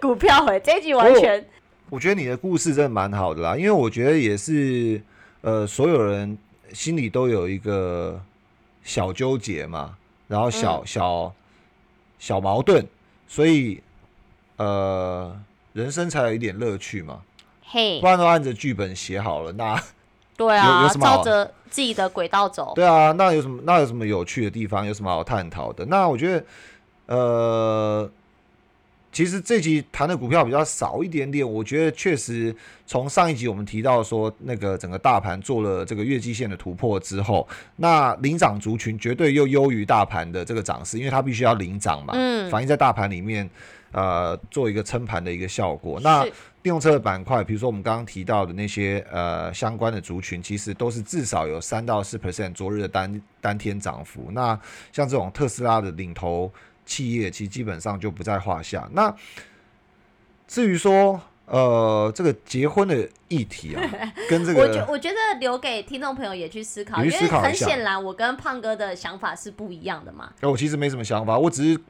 [0.00, 1.44] 股票诶，这一集完全
[1.90, 5.00] 我觉得你的故事真的蛮好的啦，因为我觉得也是，
[5.42, 6.38] 呃，所有人
[6.72, 8.18] 心里都有一个
[8.82, 11.34] 小纠结嘛，然后小、嗯小
[12.18, 12.86] 小矛盾，
[13.32, 13.82] 所以
[14.58, 15.34] 呃，
[15.72, 17.22] 人生才有一点乐趣嘛，
[17.64, 19.80] 嘿不，然都按着剧本写好了，那有
[20.36, 22.74] 对啊，有什么好照着自己的轨道走。
[22.74, 24.84] 对啊，那有什么那有什么有趣的地方？
[24.84, 25.86] 有什么好探讨的？
[25.86, 26.44] 那我觉得，
[27.06, 28.10] 呃，
[29.12, 31.48] 其实这集谈的股票比较少一点点。
[31.48, 32.54] 我觉得确实
[32.86, 37.46] 从上一集我们提到说，那个整个大盘做了这个月季线的突破之后，
[37.76, 43.48] 那领涨族群绝对又优于大盘的这个涨势，因为它必须要领涨嘛，嗯反映在大盘里面，
[43.92, 46.00] 呃，做一个撑盘的一个效果。
[46.00, 54.30] 那是电动车的板块，比如说我们刚刚提到的那些呃相关的族群，其实都是至少有三到四 percent 昨日的单单天涨幅。
[54.32, 54.58] 那
[54.92, 56.52] 像这种特斯拉的领头
[56.92, 58.86] 企业，其实基本上就不在话下。
[58.92, 59.14] 那
[60.46, 63.82] 至于说呃这个结婚的议题啊，
[64.28, 70.30] 跟这个我觉我觉得留给听众朋友也去思考，因为很显然我跟胖哥的想法是不一样的嘛。
[70.40, 71.80] 呃我其实没什么想法，我只是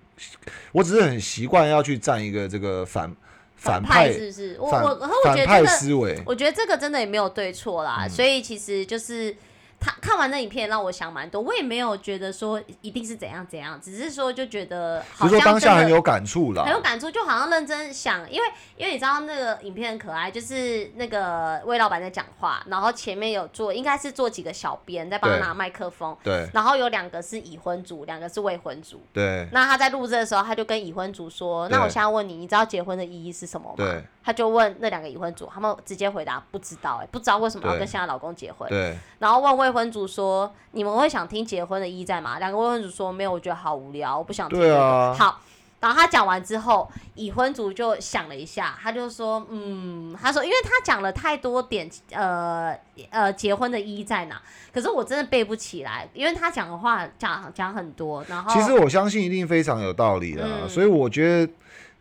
[0.70, 3.12] 我只是很习惯要去站一个这个反
[3.56, 4.56] 反派是不是？
[4.60, 4.88] 我我
[5.24, 6.22] 我觉得这个，思维。
[6.24, 9.34] 我觉得这个真的也没有对错啦，嗯所以其实就是
[9.82, 16.72] 他看完那影片让我想蛮多，我也没有觉得说一定是怎样怎样，只是说就觉得只是说好像当下很有感触了很。
[16.72, 29.00] 有感触，就好像认真想，因为因为你知道那个影片很可爱，就是那个魏老板在讲话，然后前面有做应该是做几个小编在帮他拿麦克风，对然后有两个是已婚族，两个是未婚族。
[29.12, 38.68] 对那他在录制的时候，他就跟已婚族说：“那我现在问你，你知道结婚的意义是什么吗？”对他就问那两个已婚族，他们直接回答不知道、哎，不知道为什么要跟现在老公结婚。
[38.68, 44.70] 对然后问未婚族说：“你们会想听结婚的意义在吗？”两个未婚族说：“没有，我觉得好无聊，我不想听、那个。
[44.70, 45.40] 对啊好，
[45.80, 52.72] 然后他讲完之后，已婚族就想了一下，他就说：“嗯，他说，因为他讲了太多点，呃
[53.10, 54.40] 呃，结婚的意义在哪？
[54.72, 61.52] 可是我真的背不起来，因为他讲的话讲讲很多，然后其实我相信一定非常有道理的，嗯所以我觉得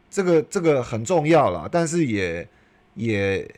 [0.10, 2.48] 这个这个很重要啦，但是也
[2.94, 3.50] 也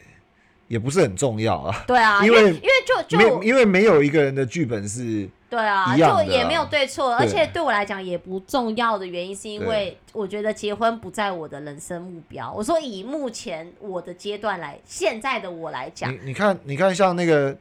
[0.73, 12.51] 也不是很重要啊，对啊， 因为因为就就没因为没有一个人的剧本是对啊，就也没有对错，而且对我来讲也不重要的原因，是因为我觉得结婚不在我的人生目标。
[12.51, 17.55] 我说以目前我的阶段来，现在的我来讲你，你看你看像那个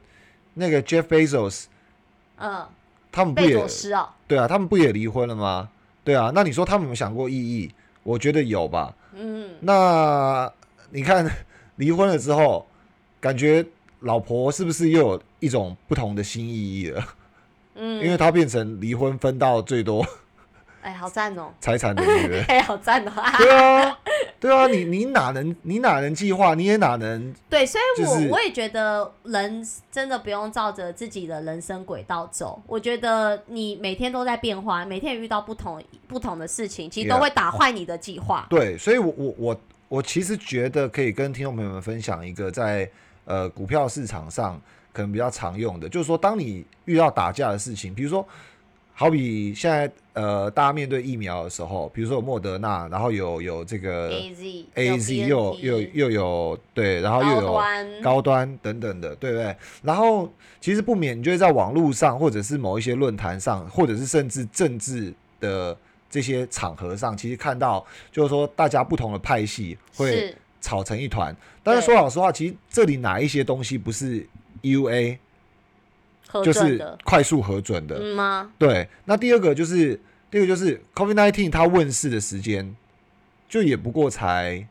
[0.55, 1.65] 那个 Jeff Bezos，
[2.39, 2.65] 嗯，
[3.11, 5.69] 他们不也贝佐斯哦，对啊，他们不也离婚了吗？
[6.03, 7.71] 对啊，那你说他们有想过意义？
[8.01, 8.91] 我觉得有吧。
[9.13, 10.51] 嗯，那
[10.89, 11.29] 你看
[11.75, 12.65] 离婚了之后，
[13.23, 13.65] 感觉
[14.01, 17.01] 老婆是不是又有一种不同的新意义了？
[17.75, 20.05] 嗯，因为她变成离婚分到最多
[20.81, 22.43] 哎，好赞哦， 财产的女人。
[22.51, 23.99] 哎，好赞哦， 对啊，
[24.41, 32.61] 对啊，你你哪能你哪能计划，你也哪能对，所以我、就是我也觉得人真的不用照着自己的人生轨道走。
[32.67, 38.45] 我觉得你每天都在变化，每天也遇到不同不同的事情，其实都 Yeah 会打坏你的计划。
[38.49, 42.89] 对，所以我我我我其实觉得可以跟听众朋友们分享一个在
[43.25, 44.59] 呃股票市场上
[44.91, 48.25] 可能比较常用的，就是说当你遇到打架的事情，比如说
[48.93, 59.55] 好比现在呃大家面对疫苗的时候，比如说有莫德纳，然后有有这个 A Z A Z 又有又有又有对，然后又高有端高端等等的，对不对？
[59.81, 65.75] 然后其实不免你就会在网络上，或者是某一些论坛上，或者是甚至政治的
[66.07, 71.35] 这些场合上，其实看到就是说大家不同的派系会是吵成一团。
[71.61, 74.25] 但是说老实话，其实这里哪一些东西不是
[74.61, 75.19] U A
[76.43, 77.99] 就是快速核准的？
[77.99, 78.51] 嗯吗？
[78.57, 79.99] 对，那第二个就是
[80.31, 82.75] 第二个就是 COVID nineteen 它问世的时间，
[83.47, 84.65] 就也不过才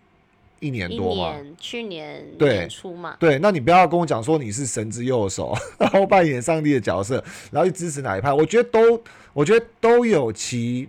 [0.58, 1.32] 一年多嘛。
[1.34, 7.22] 年，去年对年初嘛，对，那你不要跟我讲说你是神之右手， 然后扮演上帝的角色，
[7.52, 9.00] 然后去支持哪一派，我觉得都，
[9.32, 10.88] 我觉得都有其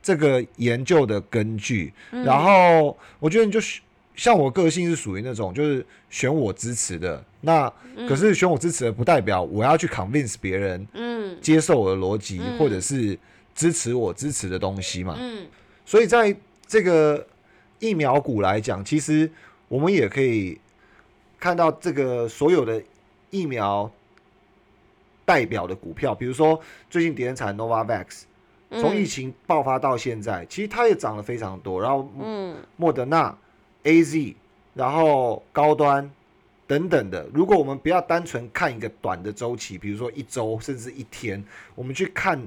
[0.00, 1.92] 这个研究的根据。
[2.12, 3.82] 嗯然后我觉得你就选
[4.14, 7.72] 像我个性是属于那种就是选我支持的，那
[8.08, 11.38] 可是选我支持的不代表我要去 convince 别人嗯。
[11.40, 12.58] 接受我的逻辑，嗯。
[12.58, 13.18] 或者是
[13.54, 15.16] 支持我支持的东西嘛。
[15.18, 15.46] 嗯。
[15.86, 16.34] 所以在
[16.66, 17.26] 这个
[17.78, 19.30] 疫苗股来讲，其实
[19.66, 20.58] 我们也可以
[21.40, 22.80] 看到这个所有的
[23.30, 23.90] 疫苗
[25.24, 26.60] 代表的股票，比如说
[26.90, 28.22] 最近跌很惨 Novavax，
[28.70, 31.80] 从疫嗯情爆发到现在，其实它也涨了非常多。
[31.80, 32.54] 然后嗯。
[32.76, 33.36] 莫德纳、
[33.84, 34.34] AZ，
[34.74, 36.10] 然后高端
[36.66, 37.26] 等等的。
[37.34, 41.42] 如果我们不要单纯看一个短的周期，比如说一周甚至一天，
[41.74, 42.40] 我们去看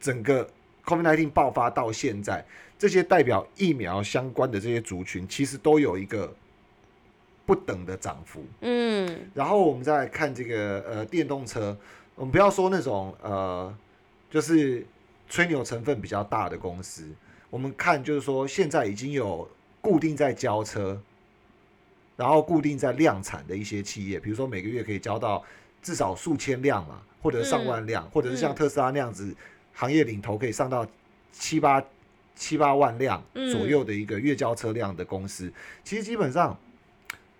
[0.00, 0.48] 整个
[0.84, 2.44] COVID-19 爆发到现在，
[2.78, 6.34] 这些代表疫苗相关的这些族群，其实都有一个
[7.44, 8.44] 不等的涨幅。
[8.62, 11.76] 嗯然后我们再来看这个呃电动车，
[12.14, 13.74] 我们不要说那种呃
[14.30, 14.84] 就是
[15.28, 17.08] 吹牛成分比较大的公司，
[17.50, 19.48] 我们看就是说现在已经有
[19.88, 21.00] 固定在交车，
[22.14, 25.42] 然后固定在量产的一些企业，比如说每个月可以交到
[25.80, 28.54] 至少数千辆嘛，或者上万辆，或者是像嗯。
[28.54, 29.34] 特斯拉那样子，
[29.72, 30.86] 行业领头可以上到
[31.32, 31.82] 七八
[32.36, 33.50] 七八万辆嗯。
[33.50, 35.50] 左右的一个月交车辆的公司，
[35.82, 36.54] 其实基本上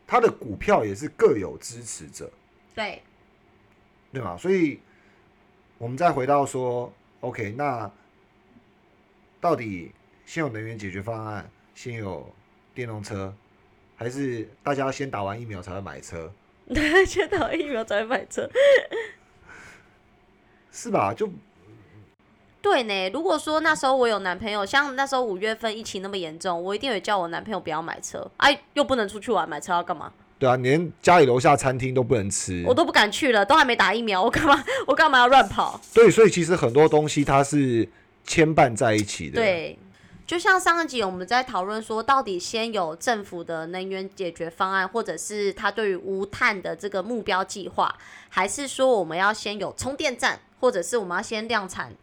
[0.07, 2.33] 它的股票也是各有支持者，
[2.75, 3.03] 对，
[4.11, 4.39] 对吗？
[4.39, 4.81] 所以
[5.77, 6.91] 我们再回到说
[7.21, 7.91] ，OK，那
[9.39, 9.93] 到底
[10.25, 12.35] 现有能源解决方案，先有
[12.79, 13.35] 电动车，
[13.97, 16.33] 还是大家先打完疫苗才会买车，
[17.05, 18.49] 先打完疫苗才会买车。
[20.71, 21.13] 是吧？
[21.13, 21.29] 就
[22.63, 30.13] 对呢，如果说那时候我有男朋友，像那时候五月份疫情那么严重，我一定会叫我男朋友不要买车，哎，又不能出去玩，买车要干嘛？
[30.39, 32.73] 对啊，连家里楼下餐厅都不能吃我。
[32.73, 34.65] 都不敢去了，都还没打疫苗，我干嘛？
[34.87, 35.81] 我干嘛要乱跑？
[35.93, 37.89] 对，所以其实很多东西它是
[38.23, 39.77] 牵绊在一起的。，对，
[40.29, 47.97] 就像上一集我们在讨论说，到底先有政府的能源解决方案，或者是它对于无碳的这个目标计划，
[48.29, 51.95] 还是说我们要先有充电站，或者是我们要先量产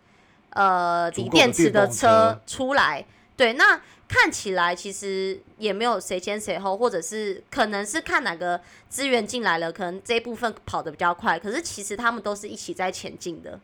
[0.50, 3.06] 呃锂电池的车车出来？
[3.38, 8.60] 对，那看起来其实也没有谁先谁后，或者是可能是看哪个
[8.90, 13.60] 资源进来了，可能这一部分跑得比较快，可是其实他们都是一起在前进的。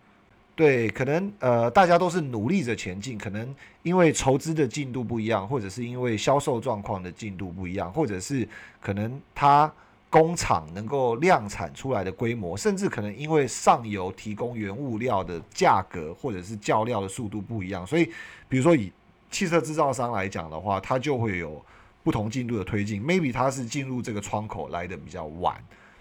[0.53, 8.47] 对，可能呃，大家都是努力着前进，可能因为筹资的进度不一样，或者是因为销售状况的进度不一样，或者是
[8.79, 9.71] 可能它
[10.09, 18.07] 工厂能够量产出来的规模，甚至可能因为上游提供原物料的价格或者是较料的速度不一样，所以
[18.47, 18.91] 比如说以
[19.31, 21.59] 汽车制造商来讲的话，它就会有
[22.03, 25.55] 不同进度的推进，maybe 它是进入这个窗口来的比较晚，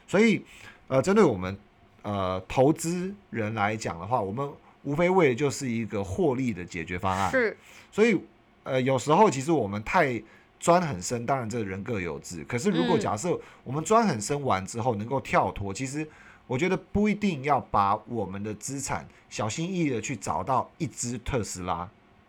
[0.06, 0.44] 所以
[0.88, 1.56] 呃，针对我们。
[2.02, 4.48] 呃，投资人来讲的话，我们
[4.82, 7.30] 无非为的就是一个获利的解决方案。
[7.30, 7.56] 是，
[7.92, 8.18] 所以
[8.64, 10.22] 呃，有时候其实我们太
[10.58, 12.44] 钻很深，当然这人各有志。
[12.44, 16.06] 可是如果嗯假设我们钻很深完之后能够跳脱，其实
[16.46, 21.88] 我觉得不一定要把我们的资产小心翼翼的去找到一只特斯拉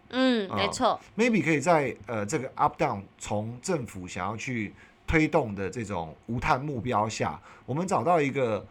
[0.10, 4.74] 嗯，没啊错，，maybe 可以在呃这个 up down 从政府想要去
[5.08, 8.66] 推动的这种无碳目标下，我们找到一个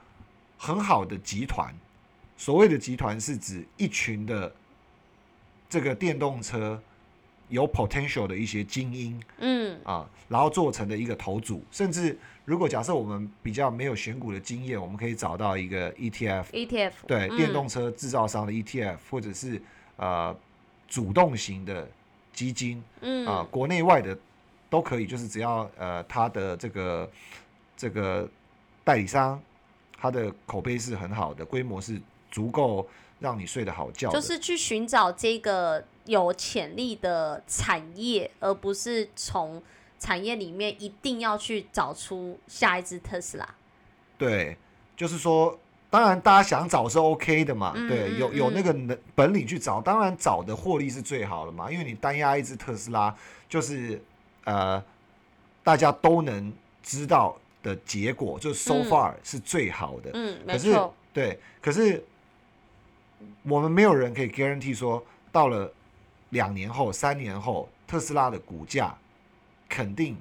[0.62, 1.74] 很好的集团。
[2.36, 4.54] 所谓的集团是指一群的
[5.70, 6.80] 这个电动车
[7.48, 11.64] 有 potential 的一些精英嗯，啊，然后做成的一个头组。
[11.70, 19.60] 甚至如果假设我们比较没有选股的经验，我们可以找到一个 ETF，ETF 对，嗯电动车制造商的 ETF，或者是
[19.96, 20.36] 呃
[20.86, 21.88] 主动型的
[22.34, 24.16] 基金嗯啊、国内外的
[24.68, 27.10] 都可以，就是只要呃它的这个
[27.76, 28.28] 这个
[28.84, 29.40] 代理商，
[30.00, 32.86] 它的口碑是很好的，规模是足够
[33.18, 39.62] 让你睡得好觉的，就是去寻找这个有潜力的产业，而不是从
[39.98, 43.46] 产业里面一定要去找出下一只特斯拉。
[44.16, 44.56] 对，
[44.96, 45.58] 就是说。
[45.92, 53.12] 当然，大家想找是 OK 的嘛，嗯对，嗯有有嗯那个能本领去找，当然找的获利是最好的嘛，因为你单压一只特斯拉，
[53.48, 54.00] 就是
[54.44, 54.80] 呃，
[55.64, 60.10] 大家都能知道的结果，就 so 嗯 far 是最好的。
[60.14, 62.02] 嗯，没可是错，对，可是
[63.42, 65.72] 我们没有人可以 guarantee 说，到了
[66.30, 68.96] 两年后、三年后，特斯拉的股价
[69.68, 70.16] 肯定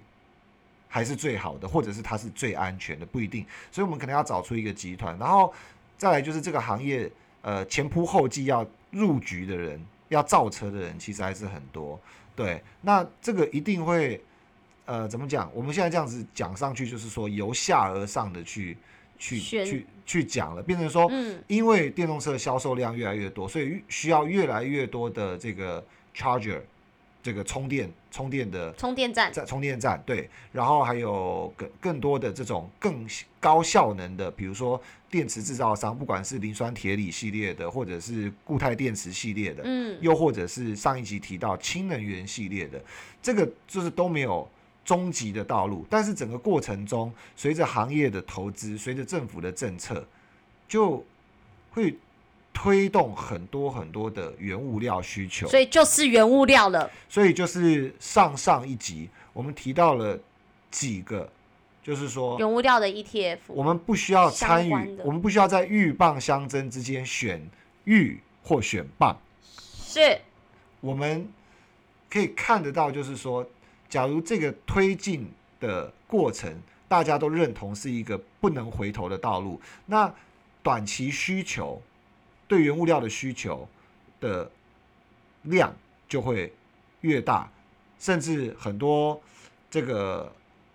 [0.88, 3.46] 还是最好的，或者是它是最安全的，不一定。
[3.72, 5.54] 所以我们可能要找出一个集团，然后
[5.98, 7.10] 再来就是这个行业，
[7.42, 9.80] 呃，前仆后继要入局的人，
[10.10, 12.00] 要造车的人，其实还是很多。
[12.36, 14.24] 对，那这个一定会，
[14.90, 15.52] 呃，怎么讲？
[15.54, 18.76] 我们现在这样子讲上去，就是说由下而上的去
[19.20, 25.86] 去去去讲了，变成说，嗯因为电动车销售量越来越多，所以需要越来越多的这个
[26.16, 26.60] charger，
[27.22, 33.08] 这个充电充电的充电站，在充电站对，然后还有更更多的这种更
[33.40, 42.82] 高效能的，比如说电池制造商，不管是磷酸铁锂系列的，或者是固态电池系列的，嗯，又或者是上一集提到氢能源系列的，
[43.22, 44.50] 这个就是都没有
[44.90, 45.86] 终极的道路。
[45.88, 50.04] 但是整个过程中，随着行业的投资，随着政府的政策，
[50.68, 51.06] 就
[51.70, 51.96] 会
[52.52, 55.48] 推动很多很多的原物料需求。
[55.48, 56.90] 所以就是原物料了。
[57.08, 60.18] 所以就是上上一集我们提到了
[60.72, 61.30] 几个，
[61.84, 67.48] 就是说原物料的 E ETF，我们不需要参与，我们不需要在鹬蚌相争之间选
[67.84, 69.16] 鹬或选蚌。
[69.54, 70.20] 是
[70.82, 71.28] 我们
[72.10, 73.48] 可以看得到，就是说，
[73.90, 75.28] 假如这个推进
[75.60, 76.54] 的过程
[76.88, 80.14] 大家都认同是一个不能回头的道路，那
[80.62, 81.82] 短期需求
[82.48, 83.68] 对原物料的需求
[84.20, 84.50] 的
[85.44, 85.76] 量
[86.08, 86.54] 就会
[87.02, 87.52] 越大，
[88.00, 89.22] 甚至很多
[89.70, 90.32] 这个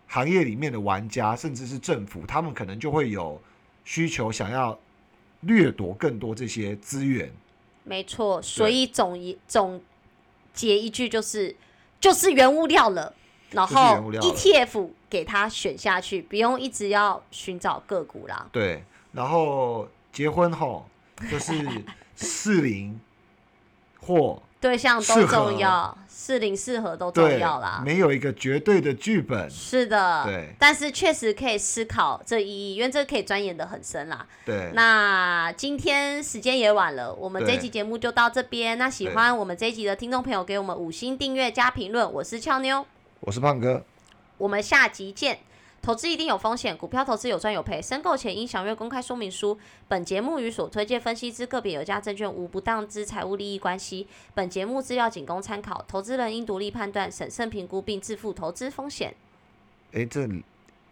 [0.06, 3.40] 行业里面的玩家，甚至是政府，他们可能就会有
[3.84, 4.78] 需求想要
[5.40, 7.30] 掠夺更多这些资源。
[7.82, 9.82] 没错，所以总一总
[10.54, 11.54] 结一句就是，
[12.04, 13.14] 就是原物料了。
[13.50, 18.46] 然后 ETF 给它选下去，不用一直要寻找个股啦。
[18.52, 20.86] 对，然后结婚后
[21.30, 21.82] 就是
[22.14, 23.00] 四零
[24.00, 27.82] 或对象都重要，适龄适合都重要啦。
[27.84, 29.50] 没有一个绝对的剧本。
[29.50, 34.26] 是的，对但是确实可以思考这意义，因为这可以钻研的很深啦。
[34.46, 38.78] 对，那今天时间也晚了，我们这对期节目就到这边。
[38.78, 42.10] 那喜对欢我们这一集的听众朋友，给我们五星订阅加评论。
[42.10, 42.86] 我是俏妞，
[43.20, 43.84] 我是胖哥，
[44.38, 45.40] 我们下集见。
[45.84, 49.58] 投资一定有风险，股票投资有赚有赔，申购前应详阅公开说明书。
[49.86, 54.06] 本节目与所推荐分析之个别有价证券无不当之财务利益关系。
[54.32, 59.14] 本节目资料仅供参考，投资人应独立判断、审慎评估并自负投资风险。
[59.92, 60.26] 哎，这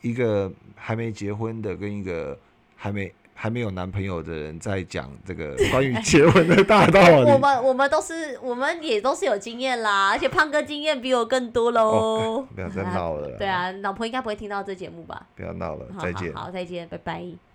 [0.03, 2.39] 一个还没结婚的跟一个
[2.77, 3.11] 还没
[3.43, 7.27] 还没有男朋友的人在讲这个 关于结婚的大道理。
[7.33, 11.91] 我们我们都是我们也都是有经验啦，而且胖哥经验比我更多喽。
[11.91, 13.37] 哦，不要再闹了。
[13.37, 15.27] 对啊，老婆应该不会听到这节目吧？
[15.35, 16.33] 不要闹了，再见。
[16.33, 17.52] 好好，再见，拜拜。